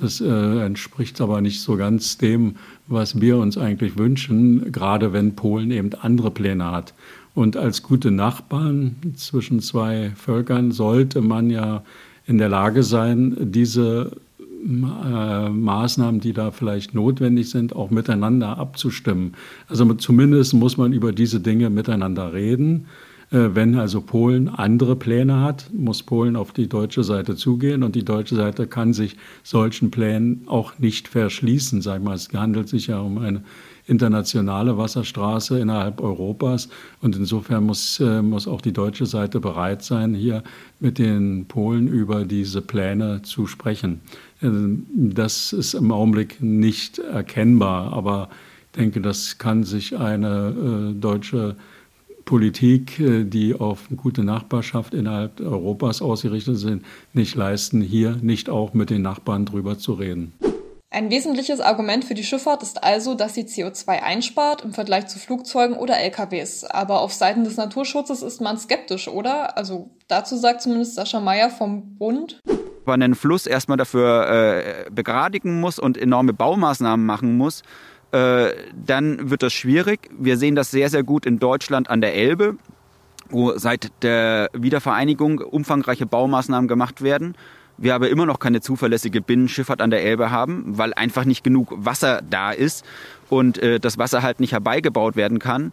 Das 0.00 0.20
äh, 0.20 0.64
entspricht 0.64 1.20
aber 1.20 1.40
nicht 1.40 1.60
so 1.60 1.76
ganz 1.76 2.18
dem, 2.18 2.56
was 2.88 3.20
wir 3.20 3.38
uns 3.38 3.56
eigentlich 3.56 3.96
wünschen, 3.96 4.72
gerade 4.72 5.12
wenn 5.12 5.36
Polen 5.36 5.70
eben 5.70 5.90
andere 5.94 6.30
Pläne 6.30 6.70
hat. 6.70 6.92
Und 7.34 7.56
als 7.56 7.82
gute 7.82 8.10
Nachbarn 8.10 8.96
zwischen 9.16 9.60
zwei 9.60 10.12
Völkern 10.16 10.70
sollte 10.70 11.20
man 11.20 11.50
ja 11.50 11.82
in 12.26 12.38
der 12.38 12.48
Lage 12.48 12.82
sein, 12.82 13.36
diese 13.40 14.12
äh, 14.40 15.48
Maßnahmen, 15.50 16.20
die 16.20 16.32
da 16.32 16.50
vielleicht 16.50 16.94
notwendig 16.94 17.50
sind, 17.50 17.76
auch 17.76 17.90
miteinander 17.90 18.56
abzustimmen. 18.56 19.34
Also 19.68 19.92
zumindest 19.94 20.54
muss 20.54 20.76
man 20.76 20.92
über 20.92 21.12
diese 21.12 21.40
Dinge 21.40 21.70
miteinander 21.70 22.32
reden. 22.32 22.86
Äh, 23.30 23.50
wenn 23.54 23.74
also 23.74 24.00
Polen 24.00 24.48
andere 24.48 24.96
Pläne 24.96 25.40
hat, 25.40 25.70
muss 25.72 26.02
Polen 26.02 26.36
auf 26.36 26.52
die 26.52 26.68
deutsche 26.68 27.04
Seite 27.04 27.36
zugehen 27.36 27.82
und 27.82 27.94
die 27.94 28.04
deutsche 28.04 28.36
Seite 28.36 28.66
kann 28.66 28.92
sich 28.92 29.16
solchen 29.42 29.90
Plänen 29.90 30.44
auch 30.46 30.78
nicht 30.78 31.08
verschließen. 31.08 31.82
Sag 31.82 32.02
mal, 32.02 32.14
es 32.14 32.28
handelt 32.32 32.68
sich 32.68 32.86
ja 32.86 33.00
um 33.00 33.18
eine 33.18 33.42
internationale 33.86 34.78
Wasserstraße 34.78 35.58
innerhalb 35.58 36.00
Europas. 36.00 36.68
Und 37.00 37.16
insofern 37.16 37.64
muss, 37.64 38.00
äh, 38.00 38.22
muss 38.22 38.48
auch 38.48 38.60
die 38.60 38.72
deutsche 38.72 39.06
Seite 39.06 39.40
bereit 39.40 39.82
sein, 39.82 40.14
hier 40.14 40.42
mit 40.80 40.98
den 40.98 41.46
Polen 41.46 41.88
über 41.88 42.24
diese 42.24 42.62
Pläne 42.62 43.22
zu 43.22 43.46
sprechen. 43.46 44.00
Äh, 44.40 44.48
das 44.90 45.52
ist 45.52 45.74
im 45.74 45.92
Augenblick 45.92 46.42
nicht 46.42 46.98
erkennbar, 46.98 47.92
aber 47.92 48.28
ich 48.72 48.80
denke, 48.80 49.00
das 49.00 49.38
kann 49.38 49.64
sich 49.64 49.96
eine 49.96 50.92
äh, 50.94 50.98
deutsche 50.98 51.56
Politik, 52.24 53.02
die 53.26 53.54
auf 53.54 53.86
gute 53.94 54.24
Nachbarschaft 54.24 54.94
innerhalb 54.94 55.42
Europas 55.42 56.00
ausgerichtet 56.00 56.56
sind, 56.56 56.82
nicht 57.12 57.34
leisten, 57.34 57.82
hier 57.82 58.16
nicht 58.22 58.48
auch 58.48 58.72
mit 58.72 58.88
den 58.88 59.02
Nachbarn 59.02 59.44
drüber 59.44 59.76
zu 59.76 59.92
reden. 59.92 60.32
Ein 60.94 61.10
wesentliches 61.10 61.58
Argument 61.58 62.04
für 62.04 62.14
die 62.14 62.22
Schifffahrt 62.22 62.62
ist 62.62 62.84
also, 62.84 63.16
dass 63.16 63.34
sie 63.34 63.42
CO2 63.42 64.00
einspart 64.00 64.62
im 64.62 64.72
Vergleich 64.72 65.08
zu 65.08 65.18
Flugzeugen 65.18 65.76
oder 65.76 65.98
LKWs. 65.98 66.62
Aber 66.62 67.00
auf 67.00 67.12
Seiten 67.12 67.42
des 67.42 67.56
Naturschutzes 67.56 68.22
ist 68.22 68.40
man 68.40 68.58
skeptisch, 68.58 69.08
oder? 69.08 69.58
Also 69.58 69.90
dazu 70.06 70.36
sagt 70.36 70.62
zumindest 70.62 70.94
Sascha 70.94 71.18
Meyer 71.18 71.50
vom 71.50 71.96
Bund. 71.98 72.40
Wenn 72.44 72.56
man 72.84 73.02
einen 73.02 73.14
Fluss 73.16 73.48
erstmal 73.48 73.76
dafür 73.76 74.28
äh, 74.28 74.88
begradigen 74.88 75.58
muss 75.58 75.80
und 75.80 75.98
enorme 75.98 76.32
Baumaßnahmen 76.32 77.04
machen 77.04 77.36
muss, 77.36 77.62
äh, 78.12 78.50
dann 78.72 79.30
wird 79.30 79.42
das 79.42 79.52
schwierig. 79.52 80.08
Wir 80.16 80.36
sehen 80.36 80.54
das 80.54 80.70
sehr, 80.70 80.90
sehr 80.90 81.02
gut 81.02 81.26
in 81.26 81.40
Deutschland 81.40 81.90
an 81.90 82.02
der 82.02 82.14
Elbe, 82.14 82.56
wo 83.30 83.58
seit 83.58 83.90
der 84.04 84.48
Wiedervereinigung 84.52 85.40
umfangreiche 85.40 86.06
Baumaßnahmen 86.06 86.68
gemacht 86.68 87.02
werden 87.02 87.34
wir 87.76 87.94
aber 87.94 88.08
immer 88.08 88.26
noch 88.26 88.38
keine 88.38 88.60
zuverlässige 88.60 89.20
Binnenschifffahrt 89.20 89.80
an 89.80 89.90
der 89.90 90.02
Elbe 90.02 90.30
haben, 90.30 90.78
weil 90.78 90.94
einfach 90.94 91.24
nicht 91.24 91.44
genug 91.44 91.72
Wasser 91.76 92.22
da 92.28 92.50
ist 92.52 92.84
und 93.28 93.58
äh, 93.58 93.80
das 93.80 93.98
Wasser 93.98 94.22
halt 94.22 94.40
nicht 94.40 94.52
herbeigebaut 94.52 95.16
werden 95.16 95.38
kann. 95.38 95.72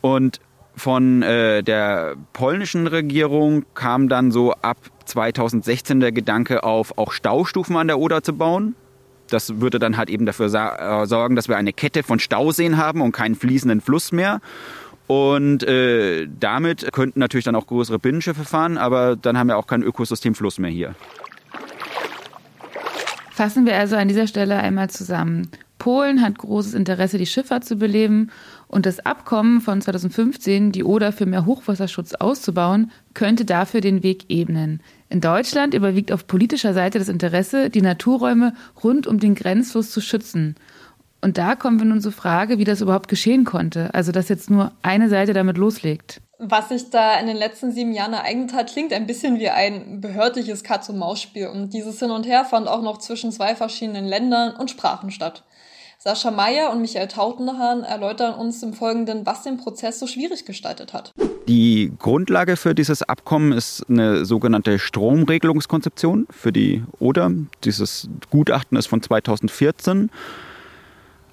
Und 0.00 0.40
von 0.76 1.22
äh, 1.22 1.62
der 1.62 2.16
polnischen 2.32 2.86
Regierung 2.86 3.64
kam 3.74 4.08
dann 4.08 4.30
so 4.30 4.52
ab 4.52 4.76
2016 5.06 6.00
der 6.00 6.12
Gedanke 6.12 6.64
auf, 6.64 6.98
auch 6.98 7.12
Staustufen 7.12 7.76
an 7.76 7.86
der 7.86 7.98
Oder 7.98 8.22
zu 8.22 8.34
bauen. 8.34 8.76
Das 9.28 9.60
würde 9.60 9.78
dann 9.78 9.96
halt 9.96 10.10
eben 10.10 10.26
dafür 10.26 10.46
äh, 10.46 11.06
sorgen, 11.06 11.34
dass 11.34 11.48
wir 11.48 11.56
eine 11.56 11.72
Kette 11.72 12.02
von 12.02 12.18
Stauseen 12.18 12.76
haben 12.76 13.00
und 13.00 13.12
keinen 13.12 13.34
fließenden 13.34 13.80
Fluss 13.80 14.12
mehr. 14.12 14.40
Und 15.06 15.62
äh, 15.62 16.26
damit 16.40 16.92
könnten 16.92 17.20
natürlich 17.20 17.44
dann 17.44 17.54
auch 17.54 17.66
größere 17.66 17.98
Binnenschiffe 17.98 18.44
fahren, 18.44 18.76
aber 18.76 19.16
dann 19.16 19.38
haben 19.38 19.48
wir 19.48 19.56
auch 19.56 19.66
keinen 19.66 19.84
Ökosystemfluss 19.84 20.58
mehr 20.58 20.70
hier. 20.70 20.94
Fassen 23.30 23.66
wir 23.66 23.76
also 23.76 23.96
an 23.96 24.08
dieser 24.08 24.26
Stelle 24.26 24.56
einmal 24.56 24.88
zusammen. 24.90 25.50
Polen 25.78 26.22
hat 26.22 26.38
großes 26.38 26.74
Interesse, 26.74 27.18
die 27.18 27.26
Schifffahrt 27.26 27.64
zu 27.64 27.76
beleben 27.76 28.30
Und 28.66 28.86
das 28.86 28.98
Abkommen 29.04 29.60
von 29.60 29.80
2015, 29.80 30.72
die 30.72 30.82
Oder 30.82 31.12
für 31.12 31.26
mehr 31.26 31.46
Hochwasserschutz 31.46 32.14
auszubauen, 32.14 32.90
könnte 33.14 33.44
dafür 33.44 33.80
den 33.80 34.02
Weg 34.02 34.24
ebnen. 34.28 34.80
In 35.08 35.20
Deutschland 35.20 35.74
überwiegt 35.74 36.10
auf 36.10 36.26
politischer 36.26 36.74
Seite 36.74 36.98
das 36.98 37.08
Interesse, 37.08 37.70
die 37.70 37.82
Naturräume 37.82 38.54
rund 38.82 39.06
um 39.06 39.20
den 39.20 39.36
Grenzfluss 39.36 39.90
zu 39.90 40.00
schützen. 40.00 40.56
Und 41.26 41.38
da 41.38 41.56
kommen 41.56 41.80
wir 41.80 41.86
nun 41.86 42.00
zur 42.00 42.12
Frage, 42.12 42.58
wie 42.58 42.62
das 42.62 42.80
überhaupt 42.80 43.08
geschehen 43.08 43.44
konnte. 43.44 43.92
Also, 43.92 44.12
dass 44.12 44.28
jetzt 44.28 44.48
nur 44.48 44.70
eine 44.82 45.08
Seite 45.08 45.32
damit 45.32 45.58
loslegt. 45.58 46.20
Was 46.38 46.68
sich 46.68 46.88
da 46.90 47.18
in 47.18 47.26
den 47.26 47.36
letzten 47.36 47.72
sieben 47.72 47.92
Jahren 47.92 48.12
ereignet 48.12 48.52
hat, 48.52 48.70
klingt 48.70 48.92
ein 48.92 49.08
bisschen 49.08 49.40
wie 49.40 49.48
ein 49.48 50.00
behördliches 50.00 50.62
Katz-und-Maus-Spiel. 50.62 51.48
Und 51.48 51.74
dieses 51.74 51.98
Hin 51.98 52.12
und 52.12 52.28
Her 52.28 52.44
fand 52.44 52.68
auch 52.68 52.80
noch 52.80 52.98
zwischen 52.98 53.32
zwei 53.32 53.56
verschiedenen 53.56 54.04
Ländern 54.04 54.54
und 54.54 54.70
Sprachen 54.70 55.10
statt. 55.10 55.42
Sascha 55.98 56.30
Meyer 56.30 56.70
und 56.70 56.80
Michael 56.80 57.08
Tautenhahn 57.08 57.82
erläutern 57.82 58.34
uns 58.34 58.62
im 58.62 58.72
Folgenden, 58.72 59.26
was 59.26 59.42
den 59.42 59.56
Prozess 59.56 59.98
so 59.98 60.06
schwierig 60.06 60.44
gestaltet 60.44 60.92
hat. 60.92 61.12
Die 61.48 61.90
Grundlage 61.98 62.56
für 62.56 62.76
dieses 62.76 63.02
Abkommen 63.02 63.50
ist 63.50 63.84
eine 63.88 64.24
sogenannte 64.24 64.78
Stromregelungskonzeption 64.78 66.28
für 66.30 66.52
die 66.52 66.84
Oder. 67.00 67.32
Dieses 67.64 68.08
Gutachten 68.30 68.78
ist 68.78 68.86
von 68.86 69.02
2014 69.02 70.10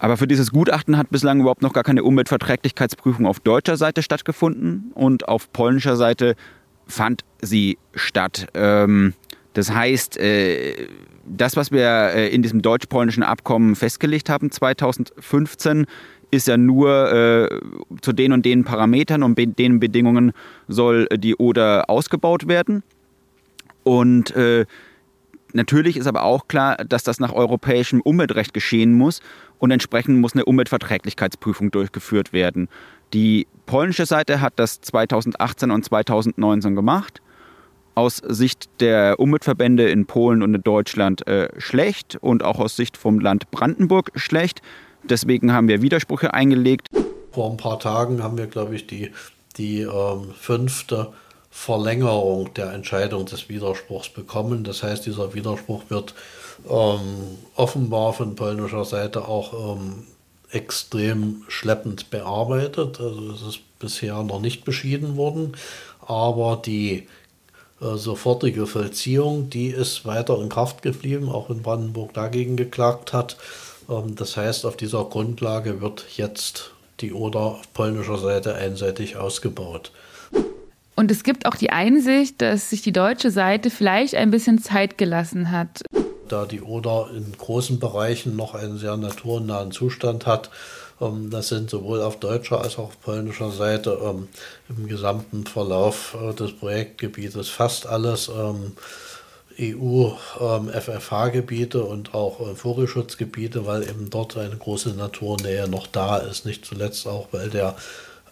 aber 0.03 0.17
für 0.17 0.27
dieses 0.27 0.51
Gutachten 0.51 0.97
hat 0.97 1.11
bislang 1.11 1.39
überhaupt 1.39 1.61
noch 1.61 1.71
gar 1.71 1.85
keine 1.85 2.03
Umweltverträglichkeitsprüfung 2.03 3.25
auf 3.25 3.39
deutscher 3.39 3.77
Seite 3.77 4.03
stattgefunden 4.03 4.91
und 4.95 5.29
auf 5.29 5.53
polnischer 5.53 5.95
Seite 5.95 6.35
fand 6.85 7.23
sie 7.41 7.77
statt. 7.95 8.47
Ähm, 8.53 9.13
das 9.53 9.73
heißt, 9.73 10.17
äh, 10.17 10.89
das, 11.25 11.55
was 11.55 11.71
wir 11.71 11.87
äh, 12.15 12.27
in 12.35 12.41
diesem 12.41 12.61
deutsch-polnischen 12.61 13.23
Abkommen 13.23 13.77
festgelegt 13.77 14.29
haben 14.29 14.51
2015, 14.51 15.85
ist 16.31 16.49
ja 16.49 16.57
nur 16.57 17.13
äh, 17.13 17.59
zu 18.01 18.11
den 18.11 18.33
und 18.33 18.45
den 18.45 18.65
Parametern 18.65 19.23
und 19.23 19.37
den 19.37 19.79
Bedingungen 19.79 20.33
soll 20.67 21.07
die 21.15 21.37
Oder 21.37 21.89
ausgebaut 21.89 22.49
werden. 22.49 22.83
Und 23.83 24.33
Natürlich 25.53 25.97
ist 25.97 26.07
aber 26.07 26.23
auch 26.23 26.47
klar, 26.47 26.77
dass 26.77 27.03
das 27.03 27.19
nach 27.19 27.31
europäischem 27.31 28.01
Umweltrecht 28.01 28.53
geschehen 28.53 28.93
muss 28.93 29.21
und 29.59 29.71
entsprechend 29.71 30.19
muss 30.19 30.33
eine 30.33 30.45
Umweltverträglichkeitsprüfung 30.45 31.71
durchgeführt 31.71 32.33
werden. 32.33 32.67
Die 33.13 33.47
polnische 33.67 34.07
Seite 34.07 34.41
hat 34.41 34.53
das 34.55 34.81
2018 34.81 35.69
und 35.69 35.85
2019 35.85 36.75
gemacht. 36.75 37.21
Aus 37.95 38.17
Sicht 38.17 38.69
der 38.79 39.19
Umweltverbände 39.19 39.87
in 39.87 40.07
Polen 40.07 40.41
und 40.41 40.55
in 40.55 40.63
Deutschland 40.63 41.27
äh, 41.27 41.49
schlecht 41.59 42.17
und 42.19 42.43
auch 42.43 42.59
aus 42.59 42.75
Sicht 42.75 42.97
vom 42.97 43.19
Land 43.19 43.51
Brandenburg 43.51 44.11
schlecht. 44.15 44.63
Deswegen 45.03 45.53
haben 45.53 45.67
wir 45.67 45.83
Widersprüche 45.83 46.33
eingelegt. 46.33 46.87
Vor 47.31 47.51
ein 47.51 47.57
paar 47.57 47.79
Tagen 47.79 48.23
haben 48.23 48.37
wir, 48.39 48.47
glaube 48.47 48.75
ich, 48.75 48.87
die, 48.87 49.11
die 49.57 49.81
ähm, 49.81 50.31
fünfte 50.35 51.13
Verlängerung 51.55 52.51
der 52.55 52.73
Entscheidung 52.73 53.27
des 53.27 53.47
Widerspruchs 53.47 54.09
bekommen. 54.09 54.63
Das 54.63 54.81
heißt, 54.81 55.05
dieser 55.05 55.35
Widerspruch 55.35 55.83
wird 55.87 56.15
ähm, 56.67 57.37
offenbar 57.55 58.11
von 58.13 58.35
polnischer 58.35 58.83
Seite 58.83 59.27
auch 59.27 59.77
ähm, 59.77 60.07
extrem 60.49 61.43
schleppend 61.47 62.09
bearbeitet. 62.09 62.99
Also 62.99 63.31
es 63.31 63.41
ist 63.43 63.59
bisher 63.77 64.23
noch 64.23 64.41
nicht 64.41 64.65
beschieden 64.65 65.15
worden, 65.15 65.55
aber 66.01 66.59
die 66.65 67.07
äh, 67.79 67.97
sofortige 67.97 68.65
Vollziehung, 68.65 69.51
die 69.51 69.67
ist 69.67 70.05
weiter 70.05 70.41
in 70.41 70.49
Kraft 70.49 70.81
geblieben, 70.81 71.29
auch 71.29 71.49
wenn 71.49 71.61
Brandenburg 71.61 72.15
dagegen 72.15 72.57
geklagt 72.57 73.13
hat. 73.13 73.37
Ähm, 73.87 74.15
das 74.15 74.35
heißt, 74.35 74.65
auf 74.65 74.75
dieser 74.75 75.05
Grundlage 75.05 75.81
wird 75.81 76.05
jetzt 76.17 76.71
die 76.99 77.13
Oder 77.13 77.39
auf 77.39 77.73
polnischer 77.73 78.17
Seite 78.17 78.55
einseitig 78.55 79.17
ausgebaut. 79.17 79.91
Und 80.95 81.11
es 81.11 81.23
gibt 81.23 81.45
auch 81.45 81.55
die 81.55 81.71
Einsicht, 81.71 82.41
dass 82.41 82.69
sich 82.69 82.81
die 82.81 82.91
deutsche 82.91 83.31
Seite 83.31 83.69
vielleicht 83.69 84.15
ein 84.15 84.31
bisschen 84.31 84.59
Zeit 84.59 84.97
gelassen 84.97 85.51
hat. 85.51 85.83
Da 86.27 86.45
die 86.45 86.61
Oder 86.61 87.09
in 87.15 87.33
großen 87.37 87.79
Bereichen 87.79 88.35
noch 88.35 88.55
einen 88.55 88.77
sehr 88.77 88.97
naturnahen 88.97 89.71
Zustand 89.71 90.25
hat, 90.25 90.49
ähm, 91.01 91.29
das 91.29 91.49
sind 91.49 91.69
sowohl 91.69 92.01
auf 92.01 92.19
deutscher 92.19 92.61
als 92.61 92.77
auch 92.77 92.85
auf 92.85 93.01
polnischer 93.01 93.51
Seite 93.51 93.99
ähm, 94.03 94.29
im 94.69 94.87
gesamten 94.87 95.45
Verlauf 95.45 96.15
äh, 96.21 96.33
des 96.33 96.53
Projektgebietes 96.53 97.49
fast 97.49 97.85
alles 97.87 98.29
ähm, 98.29 98.73
EU-FFH-Gebiete 99.59 101.83
und 101.83 102.13
auch 102.13 102.39
äh, 102.39 102.55
Vogelschutzgebiete, 102.55 103.65
weil 103.65 103.83
eben 103.83 104.09
dort 104.09 104.37
eine 104.37 104.55
große 104.57 104.91
Naturnähe 104.91 105.67
noch 105.67 105.87
da 105.87 106.15
ist. 106.17 106.45
Nicht 106.45 106.65
zuletzt 106.65 107.05
auch, 107.07 107.27
weil 107.31 107.49
der 107.49 107.75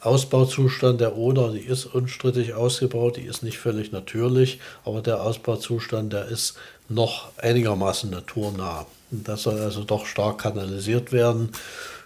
Ausbauzustand 0.02 1.00
der 1.00 1.16
Oder, 1.16 1.52
die 1.52 1.60
ist 1.60 1.86
unstrittig 1.86 2.54
ausgebaut, 2.56 3.18
die 3.18 3.26
ist 3.26 3.44
nicht 3.44 3.60
völlig 3.60 3.92
natürlich, 3.92 4.60
aber 4.84 5.02
der 5.02 5.22
Ausbauzustand, 5.22 6.12
der 6.12 6.26
ist 6.26 6.56
noch 6.90 7.30
einigermaßen 7.38 8.10
naturnah. 8.10 8.86
Das 9.12 9.44
soll 9.44 9.60
also 9.60 9.84
doch 9.84 10.06
stark 10.06 10.40
kanalisiert 10.40 11.12
werden. 11.12 11.52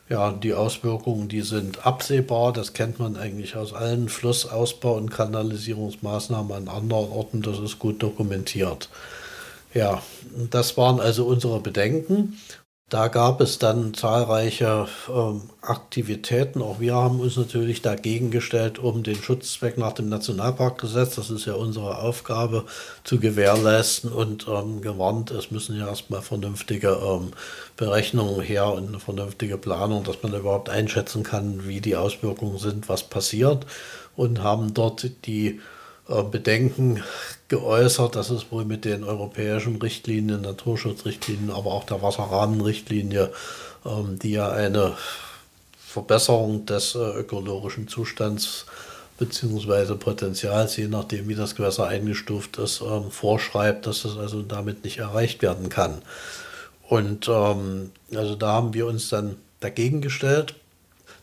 Ja, 0.09 0.31
die 0.31 0.53
Auswirkungen, 0.53 1.29
die 1.29 1.41
sind 1.41 1.85
absehbar. 1.85 2.53
Das 2.53 2.73
kennt 2.73 2.99
man 2.99 3.15
eigentlich 3.15 3.55
aus 3.55 3.73
allen 3.73 4.07
Flussausbau- 4.07 4.97
und 4.97 5.09
Kanalisierungsmaßnahmen 5.09 6.51
an 6.51 6.67
anderen 6.67 7.09
Orten. 7.11 7.41
Das 7.41 7.57
ist 7.59 7.79
gut 7.79 8.03
dokumentiert. 8.03 8.89
Ja, 9.73 10.03
das 10.51 10.77
waren 10.77 10.99
also 10.99 11.25
unsere 11.25 11.59
Bedenken. 11.59 12.39
Da 12.89 13.07
gab 13.07 13.41
es 13.41 13.57
dann 13.57 13.95
zahlreiche 13.95 14.87
ähm, 15.09 15.49
Aktivitäten. 15.61 16.61
Auch 16.61 16.79
wir 16.79 16.93
haben 16.93 17.19
uns 17.19 17.35
natürlich 17.35 17.81
dagegen 17.81 18.29
gestellt, 18.29 18.77
um 18.77 19.01
den 19.01 19.15
Schutzzweck 19.15 19.79
nach 19.79 19.93
dem 19.93 20.07
Nationalparkgesetz, 20.07 21.15
das 21.15 21.31
ist 21.31 21.45
ja 21.45 21.55
unsere 21.55 21.97
Aufgabe, 21.97 22.65
zu 23.03 23.19
gewährleisten 23.19 24.11
und 24.11 24.47
ähm, 24.47 24.81
gewarnt, 24.81 25.31
es 25.31 25.49
müssen 25.49 25.79
ja 25.79 25.87
erstmal 25.87 26.21
vernünftige 26.21 26.89
ähm, 26.89 27.31
Berechnungen 27.75 28.39
her 28.41 28.71
und 28.71 28.89
eine 28.89 28.99
vernünftige 28.99 29.57
Planung, 29.57 30.03
dass 30.03 30.21
man 30.21 30.35
überhaupt 30.35 30.69
einschätzen 30.69 31.23
kann, 31.23 31.67
wie 31.67 31.81
die 31.81 31.95
Auswirkungen 31.95 32.59
sind, 32.59 32.87
was 32.87 33.01
passiert. 33.01 33.65
Und 34.15 34.43
haben 34.43 34.75
dort 34.75 35.09
die 35.25 35.47
äh, 35.47 35.59
Bedenken 36.07 37.03
geäußert, 37.47 38.15
dass 38.15 38.29
es 38.29 38.51
wohl 38.51 38.65
mit 38.65 38.85
den 38.85 39.03
europäischen 39.03 39.77
Richtlinien, 39.77 40.41
Naturschutzrichtlinien, 40.41 41.51
aber 41.51 41.71
auch 41.71 41.83
der 41.83 42.01
Wasserrahmenrichtlinie, 42.01 43.31
ähm, 43.85 44.19
die 44.19 44.31
ja 44.31 44.49
eine 44.49 44.95
Verbesserung 45.79 46.65
des 46.65 46.95
äh, 46.95 46.99
ökologischen 46.99 47.87
Zustands 47.87 48.65
bzw. 49.17 49.95
Potenzials, 49.95 50.75
je 50.77 50.87
nachdem 50.87 51.27
wie 51.27 51.35
das 51.35 51.55
Gewässer 51.55 51.87
eingestuft 51.87 52.57
ist, 52.57 52.81
ähm, 52.81 53.11
vorschreibt, 53.11 53.87
dass 53.87 54.05
es 54.05 54.17
also 54.17 54.41
damit 54.41 54.83
nicht 54.83 54.97
erreicht 54.97 55.41
werden 55.41 55.69
kann. 55.69 56.01
Und 56.87 57.27
ähm, 57.29 57.91
also 58.13 58.35
da 58.35 58.53
haben 58.53 58.73
wir 58.73 58.87
uns 58.87 59.09
dann 59.09 59.37
dagegen 59.59 60.01
gestellt. 60.01 60.55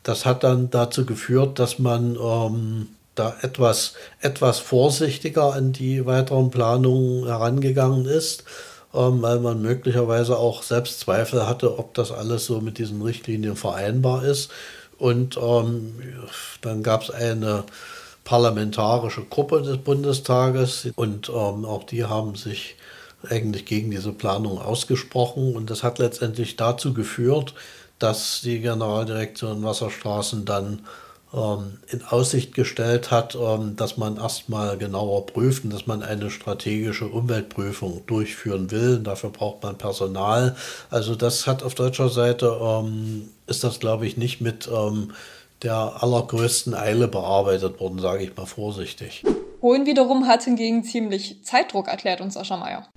Das 0.03 0.27
hat 0.27 0.43
dann 0.43 0.71
dazu 0.71 1.07
geführt, 1.07 1.59
dass 1.59 1.79
man 1.79 2.17
ähm, 2.17 2.89
da 3.15 3.37
etwas, 3.43 3.95
etwas 4.21 4.59
vorsichtiger 4.59 5.55
an 5.55 5.73
die 5.73 6.07
weiteren 6.07 6.51
Planungen 6.51 7.27
herangegangen 7.27 8.07
ist, 8.07 8.45
ähm, 8.95 9.23
weil 9.23 9.41
man 9.41 9.61
möglicherweise 9.61 10.39
auch 10.39 10.63
selbst 10.63 11.01
Zweifel 11.01 11.47
hatte, 11.47 11.79
ob 11.79 11.95
das 11.95 12.11
alles 12.11 12.47
so 12.47 12.61
mit 12.61 12.79
diesen 12.79 13.03
Richtlinien 13.03 13.57
vereinbar 13.57 14.25
ist. 14.25 14.51
Und 14.99 15.37
ähm, 15.37 15.95
dann 16.61 16.83
gab 16.83 17.03
es 17.03 17.11
eine 17.11 17.65
parlamentarische 18.25 19.25
Gruppe 19.25 19.63
des 19.63 19.79
Bundestages 19.79 20.89
und 20.95 21.29
ähm, 21.29 21.65
auch 21.65 21.85
die 21.85 22.05
haben 22.05 22.37
sich 22.37 22.77
eigentlich 23.29 23.67
gegen 23.67 23.91
diese 23.91 24.13
Planung 24.13 24.61
ausgesprochen 24.61 25.55
und 25.55 25.71
das 25.71 25.83
hat 25.83 25.99
letztendlich 25.99 26.57
dazu 26.57 26.93
geführt, 26.93 27.55
dass 27.99 28.41
die 28.43 28.61
Generaldirektion 28.61 29.63
Wasserstraßen 29.63 30.45
dann 30.45 30.81
in 31.33 32.05
Aussicht 32.05 32.55
gestellt 32.55 33.11
hat, 33.11 33.35
ähm, 33.35 33.75
dass 33.77 33.97
man 33.97 34.19
erstmal 34.19 34.77
genauer 34.77 35.25
prüfen, 35.27 35.71
dass 35.71 35.87
man 35.87 36.03
eine 36.03 36.31
strategische 36.31 37.07
Umweltprüfung 37.07 38.03
durchführen 38.07 38.71
will. 38.71 38.99
Dafür 38.99 39.31
braucht 39.31 39.63
man 39.63 39.79
Personal. 39.79 40.57
Also 40.91 41.15
das 41.15 41.47
hat 41.47 41.63
auf 41.63 41.75
deutscher 41.75 42.11
Seite, 42.11 42.59
ähm, 42.61 43.31
ist 43.47 43.65
das 43.65 43.81
glaube 43.81 44.07
ich 44.07 44.17
nicht 44.17 44.41
mit 44.41 44.69
der 45.63 46.03
allergrößten 46.03 46.75
Eile 46.75 47.09
bearbeitet 47.09 47.81
worden, 47.81 47.99
sage 47.99 48.25
ich 48.25 48.37
mal 48.37 48.47
vorsichtig. 48.47 49.23
Polen 49.61 49.87
wiederum 49.87 50.27
hat 50.27 50.43
hingegen 50.43 50.83
ziemlich 50.83 51.45
Zeitdruck, 51.45 51.89
erklärt 51.89 52.21
uns 52.21 52.35
Sascha 52.35 52.57
Mayer. 52.57 52.89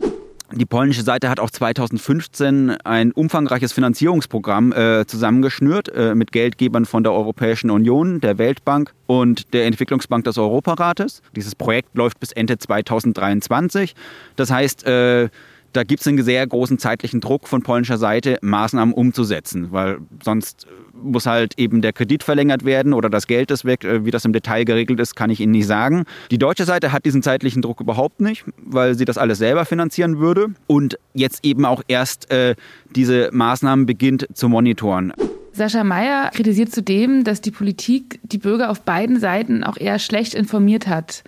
Die 0.52 0.66
polnische 0.66 1.02
Seite 1.02 1.30
hat 1.30 1.40
auch 1.40 1.50
2015 1.50 2.78
ein 2.84 3.12
umfangreiches 3.12 3.74
Finanzierungsprogramm 3.74 4.74
äh, 4.74 5.06
zusammengeschnürt 5.08 5.90
äh, 5.90 6.14
mit 6.14 6.32
Geldgebern 6.32 6.86
von 6.86 7.04
der 7.04 7.14
Europäischen 7.14 7.72
Union, 7.72 8.22
der 8.22 8.38
Weltbank 8.38 8.94
und 9.08 9.54
der 9.54 9.66
Entwicklungsbank 9.66 10.24
des 10.24 10.38
Europarates. 10.38 11.24
Dieses 11.36 11.56
Projekt 11.56 11.96
läuft 11.96 12.20
bis 12.20 12.32
Ende 12.32 12.60
2023. 12.60 13.96
Das 14.36 14.52
heißt, 14.52 14.86
äh, 14.86 15.30
da 15.74 15.84
gibt 15.84 16.02
es 16.02 16.08
einen 16.08 16.24
sehr 16.24 16.46
großen 16.46 16.78
zeitlichen 16.78 17.22
Druck 17.22 17.48
von 17.48 17.64
polnischer 17.64 17.98
Seite, 17.98 18.38
Maßnahmen 18.42 18.94
umzusetzen, 18.94 19.72
weil 19.72 19.98
sonst 20.24 20.68
muss 21.06 21.26
halt 21.26 21.58
eben 21.58 21.82
der 21.82 21.94
Kredit 21.94 22.24
verlängert 22.24 22.66
werden 22.66 22.94
oder 22.94 23.10
das 23.10 23.28
Geld 23.28 23.52
ist 23.52 23.66
weg. 23.66 23.86
Wie 23.86 24.12
das 24.12 24.26
im 24.26 24.34
Detail 24.34 24.66
geregelt 24.66 25.00
ist, 25.00 25.16
kann 25.16 25.30
ich 25.30 25.40
Ihnen 25.40 25.52
nicht 25.52 25.68
sagen. 25.68 26.06
Die 26.32 26.38
deutsche 26.38 26.66
Seite 26.66 26.92
hat 26.92 27.06
diesen 27.06 27.24
zeitlichen 27.24 27.62
Druck 27.62 27.80
überhaupt 27.80 28.22
nicht, 28.22 28.44
weil 28.58 28.96
sie 28.96 29.06
das 29.06 29.18
alles 29.18 29.38
selber 29.38 29.66
finanzieren 29.66 30.20
würde 30.20 30.48
und 30.68 30.98
jetzt 31.14 31.46
eben 31.46 31.66
auch 31.66 31.82
erst 31.88 32.32
äh, 32.32 32.56
diese 32.96 33.30
Maßnahmen 33.32 33.86
beginnt 33.86 34.28
zu 34.34 34.50
monitoren. 34.50 35.14
Sascha 35.56 35.86
Mayer 35.86 36.32
kritisiert 36.34 36.72
zudem, 36.74 37.24
dass 37.24 37.40
die 37.40 37.52
Politik 37.52 38.20
die 38.24 38.38
Bürger 38.38 38.70
auf 38.70 38.82
beiden 38.82 39.20
Seiten 39.22 39.64
auch 39.64 39.78
eher 39.78 40.00
schlecht 40.00 40.34
informiert 40.34 40.88
hat. 40.88 41.24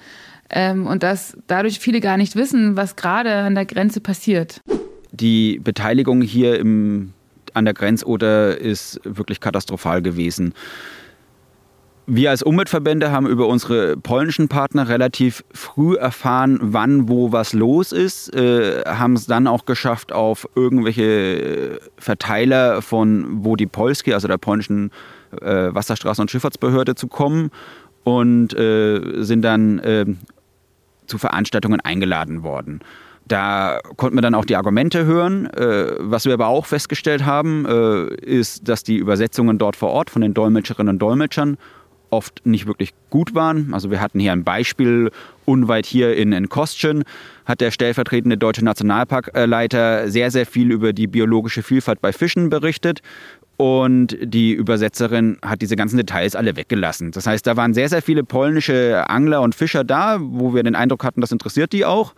Ähm, 0.50 0.86
und 0.86 1.04
dass 1.04 1.38
dadurch 1.48 1.80
viele 1.80 2.02
gar 2.02 2.18
nicht 2.18 2.36
wissen, 2.36 2.76
was 2.76 2.96
gerade 2.96 3.34
an 3.34 3.56
der 3.56 3.66
Grenze 3.66 4.02
passiert. 4.02 4.62
Die 5.12 5.60
Beteiligung 5.64 6.22
hier 6.22 6.60
im, 6.60 7.14
an 7.58 7.66
der 7.66 7.74
Grenzoder 7.74 8.58
ist 8.58 9.02
wirklich 9.04 9.40
katastrophal 9.40 10.02
gewesen. 10.02 10.54
Wir 12.10 12.30
als 12.30 12.42
Umweltverbände 12.42 13.12
haben 13.12 13.28
über 13.28 13.48
unsere 13.48 13.98
polnischen 13.98 14.48
Partner 14.48 14.88
relativ 14.88 15.44
früh 15.52 15.96
erfahren, 15.96 16.58
wann 16.62 17.10
wo 17.10 17.34
was 17.34 17.52
los 17.52 17.92
ist, 17.92 18.34
äh, 18.34 18.84
haben 18.86 19.14
es 19.14 19.26
dann 19.26 19.46
auch 19.46 19.66
geschafft, 19.66 20.14
auf 20.14 20.48
irgendwelche 20.56 21.82
Verteiler 21.98 22.82
von 22.82 23.44
wo 23.44 23.58
die 23.58 23.66
Polski, 23.66 24.14
also 24.14 24.30
der 24.30 24.38
polnischen 24.38 24.92
äh, 25.42 25.68
Wasserstraßen- 25.68 26.22
und 26.22 26.32
Schifffahrtsbehörde, 26.32 26.96
zu 26.96 27.08
kommen 27.08 27.52
und 28.06 28.58
äh, 28.58 29.22
sind 29.24 29.42
dann 29.42 29.80
äh, 29.80 30.06
zu 31.08 31.18
Veranstaltungen 31.18 31.82
eingeladen 31.82 32.42
worden. 32.42 32.80
Da 33.28 33.80
konnten 33.98 34.18
wir 34.18 34.22
dann 34.22 34.36
auch 34.36 34.46
die 34.46 34.56
Argumente 34.56 35.06
hören. 35.06 35.48
Äh, 35.48 35.96
was 36.00 36.26
wir 36.26 36.34
aber 36.34 36.48
auch 36.48 36.66
festgestellt 36.66 37.26
haben, 37.26 37.66
äh, 37.66 38.16
ist, 38.16 38.68
dass 38.68 38.84
die 38.84 38.98
Übersetzungen 38.98 39.58
dort 39.58 39.76
vor 39.76 39.90
Ort 39.90 40.10
von 40.10 40.22
den 40.22 40.34
Dolmetscherinnen 40.34 40.96
und 40.96 41.00
Dolmetschern 41.00 41.58
oft 42.10 42.46
nicht 42.46 42.68
wirklich 42.68 42.94
gut 43.10 43.36
waren. 43.36 43.74
Also 43.74 43.92
wir 43.92 44.00
hatten 44.00 44.20
hier 44.20 44.32
ein 44.32 44.44
Beispiel, 44.44 45.12
unweit 45.46 45.86
hier 45.86 46.16
in, 46.16 46.32
in 46.32 46.48
Kostchen 46.50 47.04
hat 47.46 47.62
der 47.62 47.72
stellvertretende 47.72 48.38
deutsche 48.38 48.64
Nationalparkleiter 48.64 50.10
sehr, 50.10 50.32
sehr 50.32 50.46
viel 50.46 50.72
über 50.72 50.94
die 50.94 51.08
biologische 51.08 51.64
Vielfalt 51.64 52.02
bei 52.02 52.14
Fischen 52.14 52.50
berichtet 52.50 53.02
und 53.58 54.18
die 54.22 54.54
Übersetzerin 54.54 55.38
hat 55.44 55.62
diese 55.62 55.76
ganzen 55.76 55.98
Details 55.98 56.36
alle 56.36 56.56
weggelassen. 56.56 57.12
Das 57.12 57.26
heißt, 57.26 57.46
da 57.46 57.58
waren 57.58 57.74
sehr, 57.74 57.90
sehr 57.90 58.02
viele 58.02 58.24
polnische 58.24 59.04
Angler 59.10 59.42
und 59.42 59.56
Fischer 59.56 59.84
da, 59.84 60.18
wo 60.22 60.54
wir 60.54 60.64
den 60.64 60.76
Eindruck 60.76 61.04
hatten, 61.04 61.22
das 61.22 61.32
interessiert 61.32 61.74
die 61.74 61.84
auch. 61.84 62.14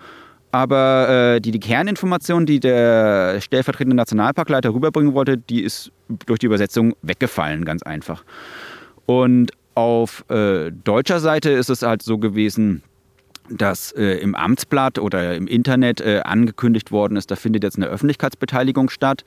Aber 0.51 1.35
äh, 1.35 1.41
die, 1.41 1.51
die 1.51 1.59
Kerninformation, 1.59 2.45
die 2.45 2.59
der 2.59 3.39
stellvertretende 3.39 3.95
Nationalparkleiter 3.95 4.73
rüberbringen 4.73 5.13
wollte, 5.13 5.37
die 5.37 5.61
ist 5.61 5.91
durch 6.25 6.39
die 6.39 6.47
Übersetzung 6.47 6.95
weggefallen, 7.03 7.65
ganz 7.65 7.83
einfach. 7.83 8.23
Und 9.05 9.51
auf 9.75 10.25
äh, 10.29 10.71
deutscher 10.71 11.19
Seite 11.19 11.51
ist 11.51 11.69
es 11.69 11.83
halt 11.83 12.01
so 12.01 12.17
gewesen, 12.17 12.83
dass 13.49 13.91
äh, 13.91 14.17
im 14.17 14.35
Amtsblatt 14.35 14.99
oder 14.99 15.35
im 15.35 15.47
Internet 15.47 16.01
äh, 16.01 16.21
angekündigt 16.23 16.91
worden 16.91 17.15
ist, 17.15 17.31
da 17.31 17.35
findet 17.35 17.63
jetzt 17.63 17.77
eine 17.77 17.87
Öffentlichkeitsbeteiligung 17.87 18.89
statt. 18.89 19.23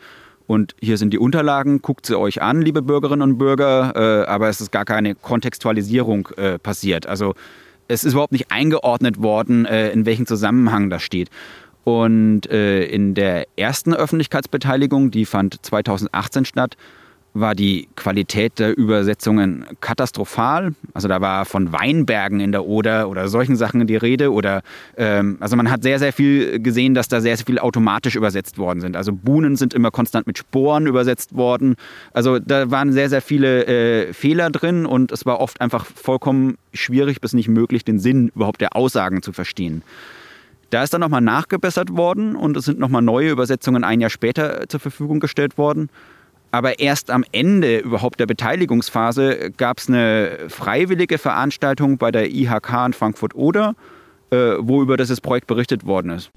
Und 0.46 0.74
hier 0.80 0.98
sind 0.98 1.12
die 1.12 1.18
Unterlagen, 1.18 1.82
guckt 1.82 2.04
sie 2.06 2.18
euch 2.18 2.42
an, 2.42 2.62
liebe 2.62 2.82
Bürgerinnen 2.82 3.22
und 3.22 3.38
Bürger, 3.38 3.92
äh, 3.94 4.26
aber 4.26 4.48
es 4.48 4.60
ist 4.60 4.72
gar 4.72 4.84
keine 4.84 5.14
Kontextualisierung 5.14 6.28
äh, 6.36 6.58
passiert. 6.58 7.06
Also 7.06 7.34
es 7.92 8.04
ist 8.04 8.12
überhaupt 8.12 8.32
nicht 8.32 8.50
eingeordnet 8.50 9.20
worden, 9.22 9.66
äh, 9.66 9.90
in 9.90 10.06
welchem 10.06 10.26
Zusammenhang 10.26 10.90
das 10.90 11.02
steht. 11.02 11.28
Und 11.84 12.48
äh, 12.50 12.84
in 12.84 13.14
der 13.14 13.46
ersten 13.56 13.92
Öffentlichkeitsbeteiligung, 13.92 15.10
die 15.10 15.26
fand 15.26 15.64
2018 15.64 16.44
statt, 16.44 16.76
war 17.34 17.54
die 17.54 17.88
Qualität 17.96 18.58
der 18.58 18.76
Übersetzungen 18.76 19.64
katastrophal. 19.80 20.74
Also 20.92 21.08
da 21.08 21.20
war 21.20 21.44
von 21.44 21.72
Weinbergen 21.72 22.40
in 22.40 22.52
der 22.52 22.66
Oder 22.66 23.08
oder 23.08 23.28
solchen 23.28 23.56
Sachen 23.56 23.86
die 23.86 23.96
Rede. 23.96 24.32
Oder 24.32 24.62
ähm, 24.96 25.38
also 25.40 25.56
man 25.56 25.70
hat 25.70 25.82
sehr, 25.82 25.98
sehr 25.98 26.12
viel 26.12 26.60
gesehen, 26.60 26.94
dass 26.94 27.08
da 27.08 27.20
sehr, 27.20 27.36
sehr 27.36 27.46
viel 27.46 27.58
automatisch 27.58 28.16
übersetzt 28.16 28.58
worden 28.58 28.80
sind. 28.80 28.96
Also 28.96 29.12
Buhnen 29.12 29.56
sind 29.56 29.72
immer 29.72 29.90
konstant 29.90 30.26
mit 30.26 30.38
Sporen 30.38 30.86
übersetzt 30.86 31.34
worden. 31.34 31.76
Also 32.12 32.38
da 32.38 32.70
waren 32.70 32.92
sehr, 32.92 33.08
sehr 33.08 33.22
viele 33.22 33.66
äh, 33.66 34.12
Fehler 34.12 34.50
drin 34.50 34.84
und 34.84 35.10
es 35.10 35.24
war 35.24 35.40
oft 35.40 35.60
einfach 35.60 35.86
vollkommen 35.86 36.58
schwierig 36.74 37.20
bis 37.20 37.32
nicht 37.32 37.48
möglich, 37.48 37.84
den 37.84 37.98
Sinn 37.98 38.30
überhaupt 38.34 38.60
der 38.60 38.76
Aussagen 38.76 39.22
zu 39.22 39.32
verstehen. 39.32 39.82
Da 40.72 40.82
ist 40.82 40.94
dann 40.94 41.02
nochmal 41.02 41.20
nachgebessert 41.20 41.96
worden 41.96 42.34
und 42.34 42.56
es 42.56 42.64
sind 42.64 42.78
nochmal 42.78 43.02
neue 43.02 43.30
Übersetzungen 43.30 43.84
ein 43.84 44.00
Jahr 44.00 44.08
später 44.08 44.68
zur 44.68 44.80
Verfügung 44.80 45.20
gestellt 45.20 45.58
worden. 45.58 45.90
Aber 46.52 46.78
erst 46.78 47.10
am 47.10 47.24
Ende 47.32 47.78
überhaupt 47.78 48.20
der 48.20 48.26
Beteiligungsphase 48.26 49.50
gab 49.56 49.78
es 49.78 49.88
eine 49.88 50.48
freiwillige 50.48 51.16
Veranstaltung 51.16 51.96
bei 51.96 52.12
der 52.12 52.30
IHK 52.30 52.86
in 52.86 52.92
Frankfurt-Oder, 52.92 53.74
äh, 54.30 54.36
wo 54.60 54.82
über 54.82 54.98
dieses 54.98 55.22
Projekt 55.22 55.46
berichtet 55.46 55.86
worden 55.86 56.10
ist. 56.10 56.30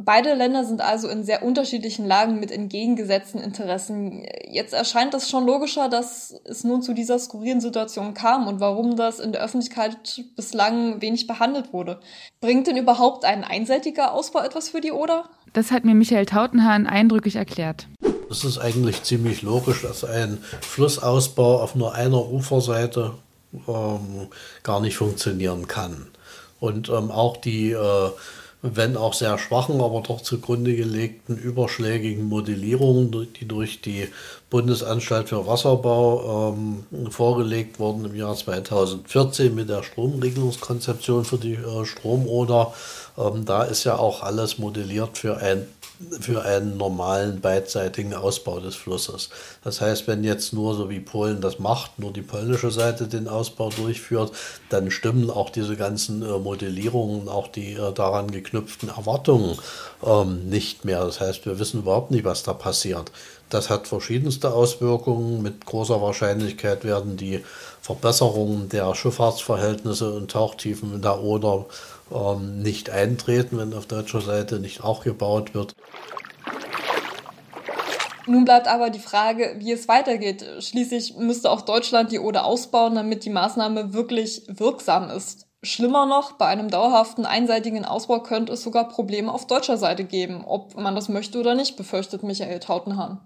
Beide 0.00 0.34
Länder 0.34 0.64
sind 0.64 0.80
also 0.80 1.08
in 1.08 1.24
sehr 1.24 1.42
unterschiedlichen 1.42 2.06
Lagen 2.06 2.38
mit 2.38 2.52
entgegengesetzten 2.52 3.40
Interessen. 3.40 4.24
Jetzt 4.48 4.72
erscheint 4.72 5.12
es 5.12 5.28
schon 5.28 5.44
logischer, 5.44 5.88
dass 5.88 6.40
es 6.44 6.62
nun 6.62 6.82
zu 6.82 6.94
dieser 6.94 7.18
skurrilen 7.18 7.60
Situation 7.60 8.14
kam 8.14 8.46
und 8.46 8.60
warum 8.60 8.94
das 8.94 9.18
in 9.18 9.32
der 9.32 9.42
Öffentlichkeit 9.42 10.24
bislang 10.36 11.02
wenig 11.02 11.26
behandelt 11.26 11.72
wurde. 11.72 11.98
Bringt 12.40 12.68
denn 12.68 12.76
überhaupt 12.76 13.24
ein 13.24 13.42
einseitiger 13.42 14.14
Ausbau 14.14 14.40
etwas 14.40 14.68
für 14.68 14.80
die 14.80 14.92
Oder? 14.92 15.28
Das 15.52 15.70
hat 15.70 15.84
mir 15.84 15.94
Michael 15.94 16.26
Tautenhahn 16.26 16.86
eindrücklich 16.86 17.36
erklärt. 17.36 17.88
Es 18.30 18.44
ist 18.44 18.58
eigentlich 18.58 19.02
ziemlich 19.02 19.42
logisch, 19.42 19.82
dass 19.82 20.04
ein 20.04 20.38
Flussausbau 20.60 21.62
auf 21.62 21.74
nur 21.74 21.94
einer 21.94 22.30
Uferseite 22.30 23.14
ähm, 23.66 24.28
gar 24.62 24.80
nicht 24.80 24.96
funktionieren 24.96 25.66
kann. 25.66 26.08
Und 26.60 26.88
ähm, 26.88 27.10
auch 27.10 27.36
die, 27.38 27.70
äh, 27.70 28.10
wenn 28.62 28.96
auch 28.96 29.14
sehr 29.14 29.38
schwachen, 29.38 29.80
aber 29.80 30.02
doch 30.02 30.20
zugrunde 30.20 30.74
gelegten 30.74 31.36
überschlägigen 31.38 32.28
Modellierungen, 32.28 33.10
die 33.10 33.46
durch 33.46 33.80
die 33.80 34.08
Bundesanstalt 34.50 35.28
für 35.28 35.46
Wasserbau 35.46 36.54
ähm, 36.56 37.10
vorgelegt 37.10 37.78
wurden 37.78 38.06
im 38.06 38.14
Jahr 38.14 38.34
2014 38.34 39.54
mit 39.54 39.68
der 39.68 39.82
Stromregelungskonzeption 39.82 41.24
für 41.24 41.36
die 41.36 41.54
äh, 41.54 41.84
Stromoder, 41.84 42.72
ähm, 43.18 43.44
da 43.44 43.64
ist 43.64 43.84
ja 43.84 43.98
auch 43.98 44.22
alles 44.22 44.58
modelliert 44.58 45.18
für 45.18 45.36
ein 45.36 45.66
für 46.20 46.44
einen 46.44 46.76
normalen 46.76 47.40
beidseitigen 47.40 48.14
Ausbau 48.14 48.60
des 48.60 48.76
Flusses. 48.76 49.30
Das 49.64 49.80
heißt, 49.80 50.06
wenn 50.06 50.22
jetzt 50.22 50.52
nur 50.52 50.74
so 50.74 50.90
wie 50.90 51.00
Polen 51.00 51.40
das 51.40 51.58
macht, 51.58 51.98
nur 51.98 52.12
die 52.12 52.22
polnische 52.22 52.70
Seite 52.70 53.08
den 53.08 53.26
Ausbau 53.26 53.70
durchführt, 53.70 54.30
dann 54.68 54.92
stimmen 54.92 55.28
auch 55.28 55.50
diese 55.50 55.76
ganzen 55.76 56.22
äh, 56.22 56.38
Modellierungen, 56.38 57.28
auch 57.28 57.48
die 57.48 57.72
äh, 57.72 57.92
daran 57.92 58.30
geknüpften 58.30 58.90
Erwartungen 58.90 59.58
ähm, 60.06 60.48
nicht 60.48 60.84
mehr. 60.84 61.04
Das 61.04 61.20
heißt, 61.20 61.44
wir 61.46 61.58
wissen 61.58 61.80
überhaupt 61.80 62.12
nicht, 62.12 62.24
was 62.24 62.44
da 62.44 62.54
passiert. 62.54 63.10
Das 63.50 63.70
hat 63.70 63.88
verschiedenste 63.88 64.52
Auswirkungen. 64.52 65.42
Mit 65.42 65.64
großer 65.64 66.02
Wahrscheinlichkeit 66.02 66.84
werden 66.84 67.16
die 67.16 67.42
Verbesserungen 67.80 68.68
der 68.68 68.94
Schifffahrtsverhältnisse 68.94 70.12
und 70.12 70.30
Tauchtiefen 70.30 70.94
in 70.94 71.02
der 71.02 71.22
Oder 71.22 71.66
ähm, 72.12 72.60
nicht 72.60 72.90
eintreten, 72.90 73.58
wenn 73.58 73.72
auf 73.72 73.86
deutscher 73.86 74.20
Seite 74.20 74.60
nicht 74.60 74.84
auch 74.84 75.02
gebaut 75.02 75.54
wird. 75.54 75.74
Nun 78.26 78.44
bleibt 78.44 78.68
aber 78.68 78.90
die 78.90 78.98
Frage, 78.98 79.56
wie 79.58 79.72
es 79.72 79.88
weitergeht. 79.88 80.44
Schließlich 80.60 81.16
müsste 81.16 81.50
auch 81.50 81.62
Deutschland 81.62 82.12
die 82.12 82.18
Oder 82.18 82.44
ausbauen, 82.44 82.94
damit 82.94 83.24
die 83.24 83.30
Maßnahme 83.30 83.94
wirklich 83.94 84.42
wirksam 84.48 85.08
ist. 85.08 85.47
Schlimmer 85.64 86.06
noch, 86.06 86.32
bei 86.32 86.46
einem 86.46 86.70
dauerhaften 86.70 87.26
einseitigen 87.26 87.84
Ausbau 87.84 88.20
könnte 88.20 88.52
es 88.52 88.62
sogar 88.62 88.88
Probleme 88.88 89.32
auf 89.32 89.46
deutscher 89.46 89.76
Seite 89.76 90.04
geben. 90.04 90.44
Ob 90.46 90.76
man 90.76 90.94
das 90.94 91.08
möchte 91.08 91.38
oder 91.40 91.56
nicht, 91.56 91.76
befürchtet 91.76 92.22
Michael 92.22 92.60
Tautenhahn. 92.60 93.20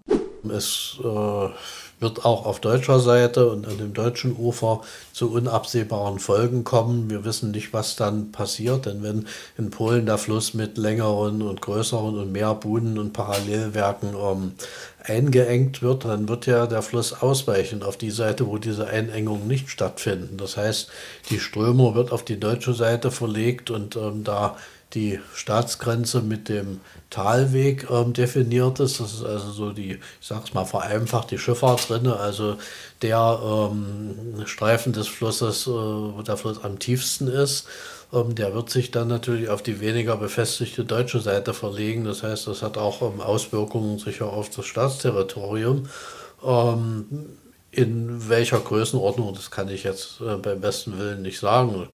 Es 0.49 0.97
äh, 0.99 1.49
wird 2.03 2.25
auch 2.25 2.45
auf 2.45 2.59
deutscher 2.59 2.99
Seite 2.99 3.49
und 3.49 3.65
an 3.67 3.77
dem 3.77 3.93
deutschen 3.93 4.35
Ufer 4.35 4.81
zu 5.13 5.31
unabsehbaren 5.31 6.19
Folgen 6.19 6.63
kommen. 6.63 7.09
Wir 7.09 7.23
wissen 7.23 7.51
nicht, 7.51 7.71
was 7.71 7.95
dann 7.95 8.31
passiert, 8.31 8.85
denn 8.85 9.03
wenn 9.03 9.27
in 9.57 9.69
Polen 9.69 10.05
der 10.05 10.17
Fluss 10.17 10.53
mit 10.53 10.77
längeren 10.77 11.41
und 11.41 11.61
größeren 11.61 12.17
und 12.19 12.31
mehr 12.31 12.53
Buhnen 12.55 12.97
und 12.97 13.13
Parallelwerken 13.13 14.15
ähm, 14.15 14.53
eingeengt 15.03 15.81
wird, 15.81 16.05
dann 16.05 16.27
wird 16.27 16.45
ja 16.45 16.67
der 16.67 16.81
Fluss 16.81 17.13
ausweichen 17.13 17.83
auf 17.83 17.97
die 17.97 18.11
Seite, 18.11 18.47
wo 18.47 18.57
diese 18.57 18.87
Einengungen 18.87 19.47
nicht 19.47 19.69
stattfinden. 19.69 20.37
Das 20.37 20.57
heißt, 20.57 20.89
die 21.29 21.39
Strömung 21.39 21.95
wird 21.95 22.11
auf 22.11 22.23
die 22.23 22.39
deutsche 22.39 22.73
Seite 22.73 23.11
verlegt 23.11 23.69
und 23.69 23.95
ähm, 23.95 24.23
da 24.23 24.57
die 24.93 25.19
Staatsgrenze 25.33 26.21
mit 26.21 26.49
dem 26.49 26.81
Talweg 27.09 27.87
ähm, 27.89 28.13
definiert 28.13 28.79
ist. 28.79 28.99
Das 28.99 29.13
ist 29.13 29.23
also 29.23 29.51
so 29.51 29.71
die, 29.71 29.91
ich 29.93 30.27
sag's 30.27 30.53
mal 30.53 30.65
vereinfacht, 30.65 31.31
die 31.31 31.37
Schifffahrtsregelung 31.37 31.93
drin. 31.93 32.07
Also 32.11 32.57
der 33.01 33.39
ähm, 33.43 34.45
Streifen 34.45 34.93
des 34.93 35.07
Flusses, 35.07 35.67
äh, 35.67 35.69
wo 35.69 36.21
der 36.21 36.37
Fluss 36.37 36.63
am 36.63 36.79
tiefsten 36.79 37.27
ist, 37.27 37.67
ähm, 38.11 38.35
der 38.35 38.53
wird 38.53 38.69
sich 38.69 38.91
dann 38.91 39.07
natürlich 39.07 39.49
auf 39.49 39.61
die 39.61 39.79
weniger 39.79 40.17
befestigte 40.17 40.85
deutsche 40.85 41.19
Seite 41.19 41.53
verlegen. 41.53 42.05
Das 42.05 42.23
heißt, 42.23 42.47
das 42.47 42.61
hat 42.61 42.77
auch 42.77 43.01
ähm, 43.01 43.21
Auswirkungen 43.21 43.99
sicher 43.99 44.27
auf 44.27 44.49
das 44.49 44.65
Staatsterritorium. 44.65 45.87
Ähm, 46.43 47.05
in 47.71 48.29
welcher 48.29 48.59
Größenordnung, 48.59 49.33
das 49.33 49.49
kann 49.49 49.67
ich 49.67 49.83
jetzt 49.83 50.21
äh, 50.21 50.35
beim 50.35 50.61
besten 50.61 50.99
Willen 50.99 51.23
nicht 51.23 51.39
sagen. 51.39 51.89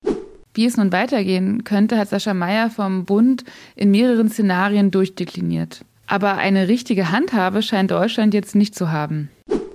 Wie 0.59 0.65
es 0.65 0.75
nun 0.75 0.91
weitergehen 0.91 1.63
könnte, 1.63 1.97
hat 1.97 2.09
Sascha 2.09 2.33
Meyer 2.33 2.69
vom 2.69 3.05
Bund 3.05 3.45
in 3.77 3.91
mehreren 3.91 4.27
Szenarien 4.27 4.91
durchdekliniert. 4.91 5.85
Aber 6.05 6.33
eine 6.33 6.67
richtige 6.67 7.13
Handhabe 7.13 7.61
scheint 7.61 7.91
Deutschland 7.91 8.33
jetzt 8.33 8.55
nicht 8.55 8.75
zu 8.75 8.91
haben. 8.91 9.29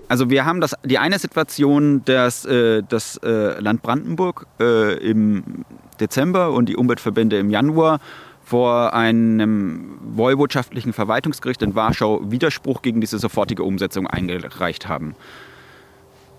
Also 0.09 0.29
wir 0.29 0.45
haben 0.45 0.61
das, 0.61 0.75
die 0.85 0.99
eine 0.99 1.19
Situation, 1.19 2.05
dass 2.05 2.45
äh, 2.45 2.83
das 2.87 3.17
äh, 3.25 3.59
Land 3.61 3.81
Brandenburg 3.81 4.47
äh, 4.61 4.99
im 4.99 5.65
Dezember 6.01 6.53
und 6.53 6.69
die 6.69 6.77
Umweltverbände 6.77 7.39
im 7.39 7.49
Januar 7.49 7.99
vor 8.45 8.93
einem 8.93 9.97
woiwodschaftlichen 10.03 10.93
Verwaltungsgericht 10.93 11.63
in 11.63 11.75
Warschau 11.75 12.31
Widerspruch 12.31 12.83
gegen 12.83 13.01
diese 13.01 13.19
sofortige 13.19 13.63
Umsetzung 13.63 14.07
eingereicht 14.07 14.87
haben. 14.87 15.17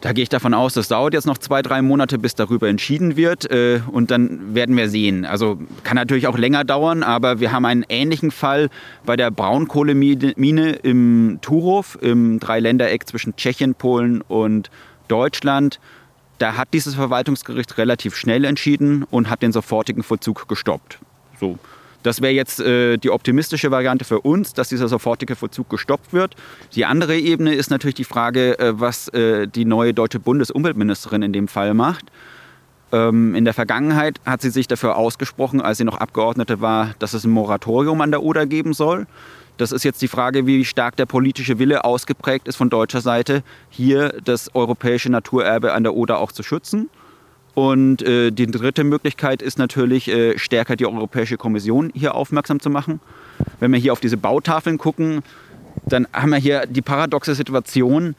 Da 0.01 0.13
gehe 0.13 0.23
ich 0.23 0.29
davon 0.29 0.53
aus, 0.53 0.73
das 0.73 0.87
dauert 0.87 1.13
jetzt 1.13 1.25
noch 1.25 1.37
zwei, 1.37 1.61
drei 1.61 1.81
Monate, 1.81 2.19
bis 2.19 2.35
darüber 2.35 2.67
entschieden 2.67 3.15
wird. 3.15 3.49
Äh, 3.49 3.81
und 3.91 4.11
dann 4.11 4.53
werden 4.53 4.77
wir 4.77 4.89
sehen. 4.89 5.25
Also 5.25 5.57
kann 5.83 5.95
natürlich 5.95 6.27
auch 6.27 6.37
länger 6.37 6.63
dauern, 6.63 7.01
aber 7.01 7.39
wir 7.39 7.51
haben 7.51 7.65
einen 7.65 7.85
ähnlichen 7.89 8.31
Fall 8.31 8.69
bei 9.05 9.15
der 9.15 9.31
Braunkohlemine 9.31 10.71
im 10.73 11.39
Turów, 11.41 11.97
im 12.01 12.39
Dreiländereck 12.39 13.07
zwischen 13.07 13.35
Tschechien, 13.35 13.73
Polen 13.73 14.21
und 14.21 14.69
Deutschland. 15.07 15.79
Da 16.37 16.57
hat 16.57 16.69
dieses 16.73 16.95
Verwaltungsgericht 16.95 17.77
relativ 17.77 18.15
schnell 18.15 18.43
entschieden 18.45 19.05
und 19.09 19.29
hat 19.29 19.41
den 19.41 19.53
sofortigen 19.53 20.03
Vollzug 20.03 20.47
gestoppt. 20.47 20.99
So. 21.39 21.57
Das 22.06 22.22
wäre 22.22 22.34
jetzt 22.34 22.60
äh, 22.60 22.97
die 22.97 23.10
optimistische 23.10 23.72
Variante 23.72 24.06
für 24.06 24.22
uns, 24.22 24.53
dass 24.53 24.70
dieser 24.70 24.88
sofortige 24.88 25.36
Vollzug 25.36 25.72
gestoppt 25.72 26.14
wird. 26.14 26.36
Die 26.76 26.86
andere 26.86 27.18
Ebene 27.18 27.56
ist 27.56 27.72
natürlich 27.72 27.95
die 27.95 28.03
Frage, 28.03 28.60
äh, 28.60 28.80
was 28.80 29.08
äh, 29.08 29.47
die 29.47 29.66
neue 29.66 29.91
deutsche 29.91 30.20
Bundesumweltministerin 30.20 31.24
in 31.24 31.34
dem 31.34 31.47
Fall 31.47 31.74
macht. 31.74 32.06
Ähm, 32.91 33.34
in 33.34 33.43
der 33.43 33.56
Vergangenheit 33.56 34.22
hat 34.24 34.43
sie 34.43 34.51
sich 34.51 34.68
dafür 34.68 34.97
ausgesprochen, 34.97 35.62
als 35.62 35.80
sie 35.80 35.84
noch 35.84 35.97
Abgeordnete 35.97 36.62
war, 36.62 36.93
dass 36.99 37.16
es 37.16 37.24
ein 37.24 37.32
Moratorium 37.32 37.99
an 38.01 38.12
der 38.12 38.22
Oder 38.22 38.45
geben 38.45 38.74
soll. 38.74 39.08
Das 39.58 39.72
ist 39.72 39.84
jetzt 39.84 40.03
die 40.03 40.08
Frage, 40.08 40.45
wie 40.45 40.64
stark 40.64 40.97
der 40.97 41.08
politische 41.08 41.58
Wille 41.58 41.86
ausgeprägt 41.86 42.47
ist 42.47 42.56
von 42.56 42.70
deutscher 42.70 43.01
Seite, 43.01 43.41
hier 43.72 44.14
das 44.24 44.53
europäische 44.53 45.10
Naturerbe 45.10 45.74
an 45.74 45.82
der 45.82 45.95
Oder 45.95 46.20
auch 46.20 46.32
zu 46.32 46.43
schützen. 46.43 46.88
Und 47.56 48.01
äh, 48.03 48.32
die 48.32 48.47
dritte 48.47 48.84
Möglichkeit 48.84 49.41
ist 49.41 49.58
natürlich, 49.58 50.10
äh, 50.10 50.38
stärker 50.38 50.76
die 50.76 50.86
Europäische 50.86 51.38
Kommission 51.38 51.89
hier 51.95 52.14
aufmerksam 52.14 52.60
zu 52.60 52.70
machen. 52.70 52.99
Wenn 53.60 53.72
wir 53.72 53.80
hier 53.80 53.93
auf 53.93 54.01
diese 54.01 54.18
Bautafeln 54.18 54.78
gucken, 54.78 55.24
dann 55.86 56.06
haben 56.14 56.32
wir 56.32 56.38
hier 56.38 56.66
die 56.68 56.82
paradoxe 56.82 57.34
Situation, 57.34 58.16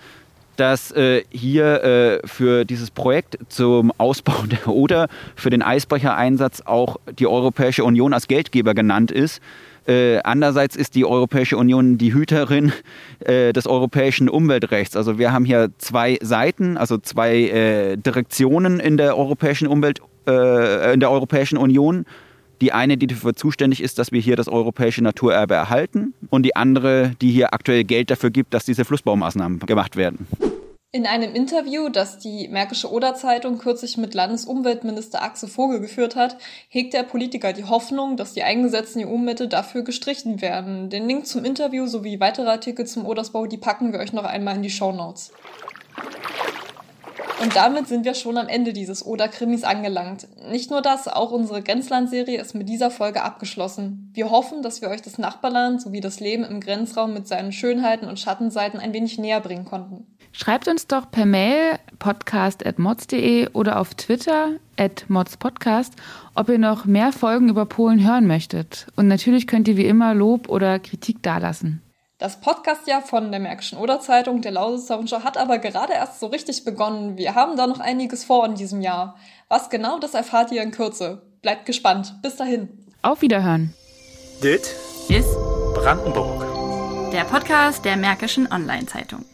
dass 0.56 0.90
äh, 0.92 1.22
hier 1.30 1.84
äh, 1.84 2.26
für 2.26 2.64
dieses 2.64 2.90
Projekt 2.90 3.38
zum 3.48 3.92
Ausbau 3.98 4.44
der 4.46 4.68
Oder, 4.68 5.08
für 5.34 5.50
den 5.50 5.62
Eisbrechereinsatz 5.62 6.62
auch 6.62 6.96
die 7.18 7.26
Europäische 7.26 7.84
Union 7.84 8.14
als 8.14 8.28
Geldgeber 8.28 8.72
genannt 8.72 9.10
ist. 9.10 9.42
Äh, 9.86 10.18
andererseits 10.24 10.74
ist 10.74 10.94
die 10.94 11.04
Europäische 11.04 11.56
Union 11.56 11.96
die 11.96 12.12
Hüterin 12.12 12.72
äh, 13.20 13.52
des 13.52 13.66
europäischen 13.66 14.28
Umweltrechts. 14.28 14.96
Also 14.96 15.18
wir 15.18 15.32
haben 15.32 15.44
hier 15.44 15.70
zwei 15.78 16.18
Seiten, 16.20 16.76
also 16.76 16.98
zwei 16.98 17.34
äh, 17.34 17.96
Direktionen 17.96 18.80
in 18.80 18.96
der 18.96 19.16
europäischen 19.16 19.68
Umwelt, 19.68 20.00
äh, 20.26 20.92
in 20.94 21.00
der 21.00 21.10
Europäischen 21.10 21.56
Union. 21.56 22.04
Die 22.60 22.72
eine, 22.72 22.96
die 22.96 23.06
dafür 23.06 23.34
zuständig 23.34 23.82
ist, 23.82 23.98
dass 23.98 24.12
wir 24.12 24.20
hier 24.20 24.34
das 24.34 24.48
europäische 24.48 25.04
Naturerbe 25.04 25.54
erhalten 25.54 26.14
und 26.30 26.42
die 26.42 26.56
andere, 26.56 27.12
die 27.20 27.30
hier 27.30 27.52
aktuell 27.52 27.84
Geld 27.84 28.10
dafür 28.10 28.30
gibt, 28.30 28.54
dass 28.54 28.64
diese 28.64 28.84
Flussbaumaßnahmen 28.84 29.60
gemacht 29.60 29.96
werden. 29.96 30.26
In 30.96 31.04
einem 31.06 31.34
Interview, 31.34 31.90
das 31.90 32.16
die 32.16 32.48
Märkische 32.48 32.90
Oder-Zeitung 32.90 33.58
kürzlich 33.58 33.98
mit 33.98 34.14
Landesumweltminister 34.14 35.22
Axel 35.22 35.46
Vogel 35.46 35.78
geführt 35.78 36.16
hat, 36.16 36.38
hegt 36.70 36.94
der 36.94 37.02
Politiker 37.02 37.52
die 37.52 37.64
Hoffnung, 37.64 38.16
dass 38.16 38.32
die 38.32 38.42
eingesetzten 38.42 39.04
EU-Mittel 39.04 39.46
dafür 39.46 39.82
gestrichen 39.82 40.40
werden. 40.40 40.88
Den 40.88 41.06
Link 41.06 41.26
zum 41.26 41.44
Interview 41.44 41.86
sowie 41.86 42.18
weitere 42.18 42.48
Artikel 42.48 42.86
zum 42.86 43.04
Odersbau, 43.04 43.44
die 43.44 43.58
packen 43.58 43.92
wir 43.92 44.00
euch 44.00 44.14
noch 44.14 44.24
einmal 44.24 44.56
in 44.56 44.62
die 44.62 44.70
Show 44.70 44.90
Notes. 44.90 45.32
Und 47.42 47.54
damit 47.54 47.88
sind 47.88 48.06
wir 48.06 48.14
schon 48.14 48.38
am 48.38 48.48
Ende 48.48 48.72
dieses 48.72 49.04
Oder-Krimis 49.04 49.64
angelangt. 49.64 50.26
Nicht 50.50 50.70
nur 50.70 50.80
das, 50.80 51.08
auch 51.08 51.30
unsere 51.30 51.62
Grenzland-Serie 51.62 52.40
ist 52.40 52.54
mit 52.54 52.70
dieser 52.70 52.90
Folge 52.90 53.22
abgeschlossen. 53.22 54.10
Wir 54.14 54.30
hoffen, 54.30 54.62
dass 54.62 54.80
wir 54.80 54.88
euch 54.88 55.02
das 55.02 55.18
Nachbarland 55.18 55.82
sowie 55.82 56.00
das 56.00 56.20
Leben 56.20 56.44
im 56.44 56.60
Grenzraum 56.60 57.12
mit 57.12 57.28
seinen 57.28 57.52
Schönheiten 57.52 58.08
und 58.08 58.18
Schattenseiten 58.18 58.80
ein 58.80 58.94
wenig 58.94 59.18
näher 59.18 59.42
bringen 59.42 59.66
konnten. 59.66 60.15
Schreibt 60.38 60.68
uns 60.68 60.86
doch 60.86 61.10
per 61.10 61.24
Mail 61.24 61.78
podcast.mods.de 61.98 63.48
oder 63.54 63.80
auf 63.80 63.94
Twitter 63.94 64.50
at 64.76 65.06
modspodcast, 65.08 65.94
ob 66.34 66.50
ihr 66.50 66.58
noch 66.58 66.84
mehr 66.84 67.12
Folgen 67.12 67.48
über 67.48 67.64
Polen 67.64 68.06
hören 68.06 68.26
möchtet. 68.26 68.86
Und 68.96 69.08
natürlich 69.08 69.46
könnt 69.46 69.66
ihr 69.66 69.78
wie 69.78 69.86
immer 69.86 70.12
Lob 70.12 70.50
oder 70.50 70.78
Kritik 70.78 71.22
dalassen. 71.22 71.80
Das 72.18 72.38
Podcastjahr 72.42 73.00
von 73.00 73.30
der 73.30 73.40
Märkischen 73.40 73.78
Oder-Zeitung, 73.78 74.42
der 74.42 74.52
Lausitzer 74.52 74.96
Rundschau, 74.96 75.24
hat 75.24 75.38
aber 75.38 75.58
gerade 75.58 75.94
erst 75.94 76.20
so 76.20 76.26
richtig 76.26 76.66
begonnen. 76.66 77.16
Wir 77.16 77.34
haben 77.34 77.56
da 77.56 77.66
noch 77.66 77.80
einiges 77.80 78.24
vor 78.24 78.44
in 78.44 78.56
diesem 78.56 78.82
Jahr. 78.82 79.16
Was 79.48 79.70
genau, 79.70 79.98
das 79.98 80.12
erfahrt 80.12 80.52
ihr 80.52 80.62
in 80.62 80.70
Kürze. 80.70 81.22
Bleibt 81.40 81.64
gespannt. 81.64 82.14
Bis 82.20 82.36
dahin. 82.36 82.68
Auf 83.00 83.22
Wiederhören. 83.22 83.72
Dit 84.42 84.74
ist 85.08 85.34
Brandenburg. 85.74 86.44
Der 87.12 87.24
Podcast 87.24 87.86
der 87.86 87.96
Märkischen 87.96 88.52
Online-Zeitung. 88.52 89.24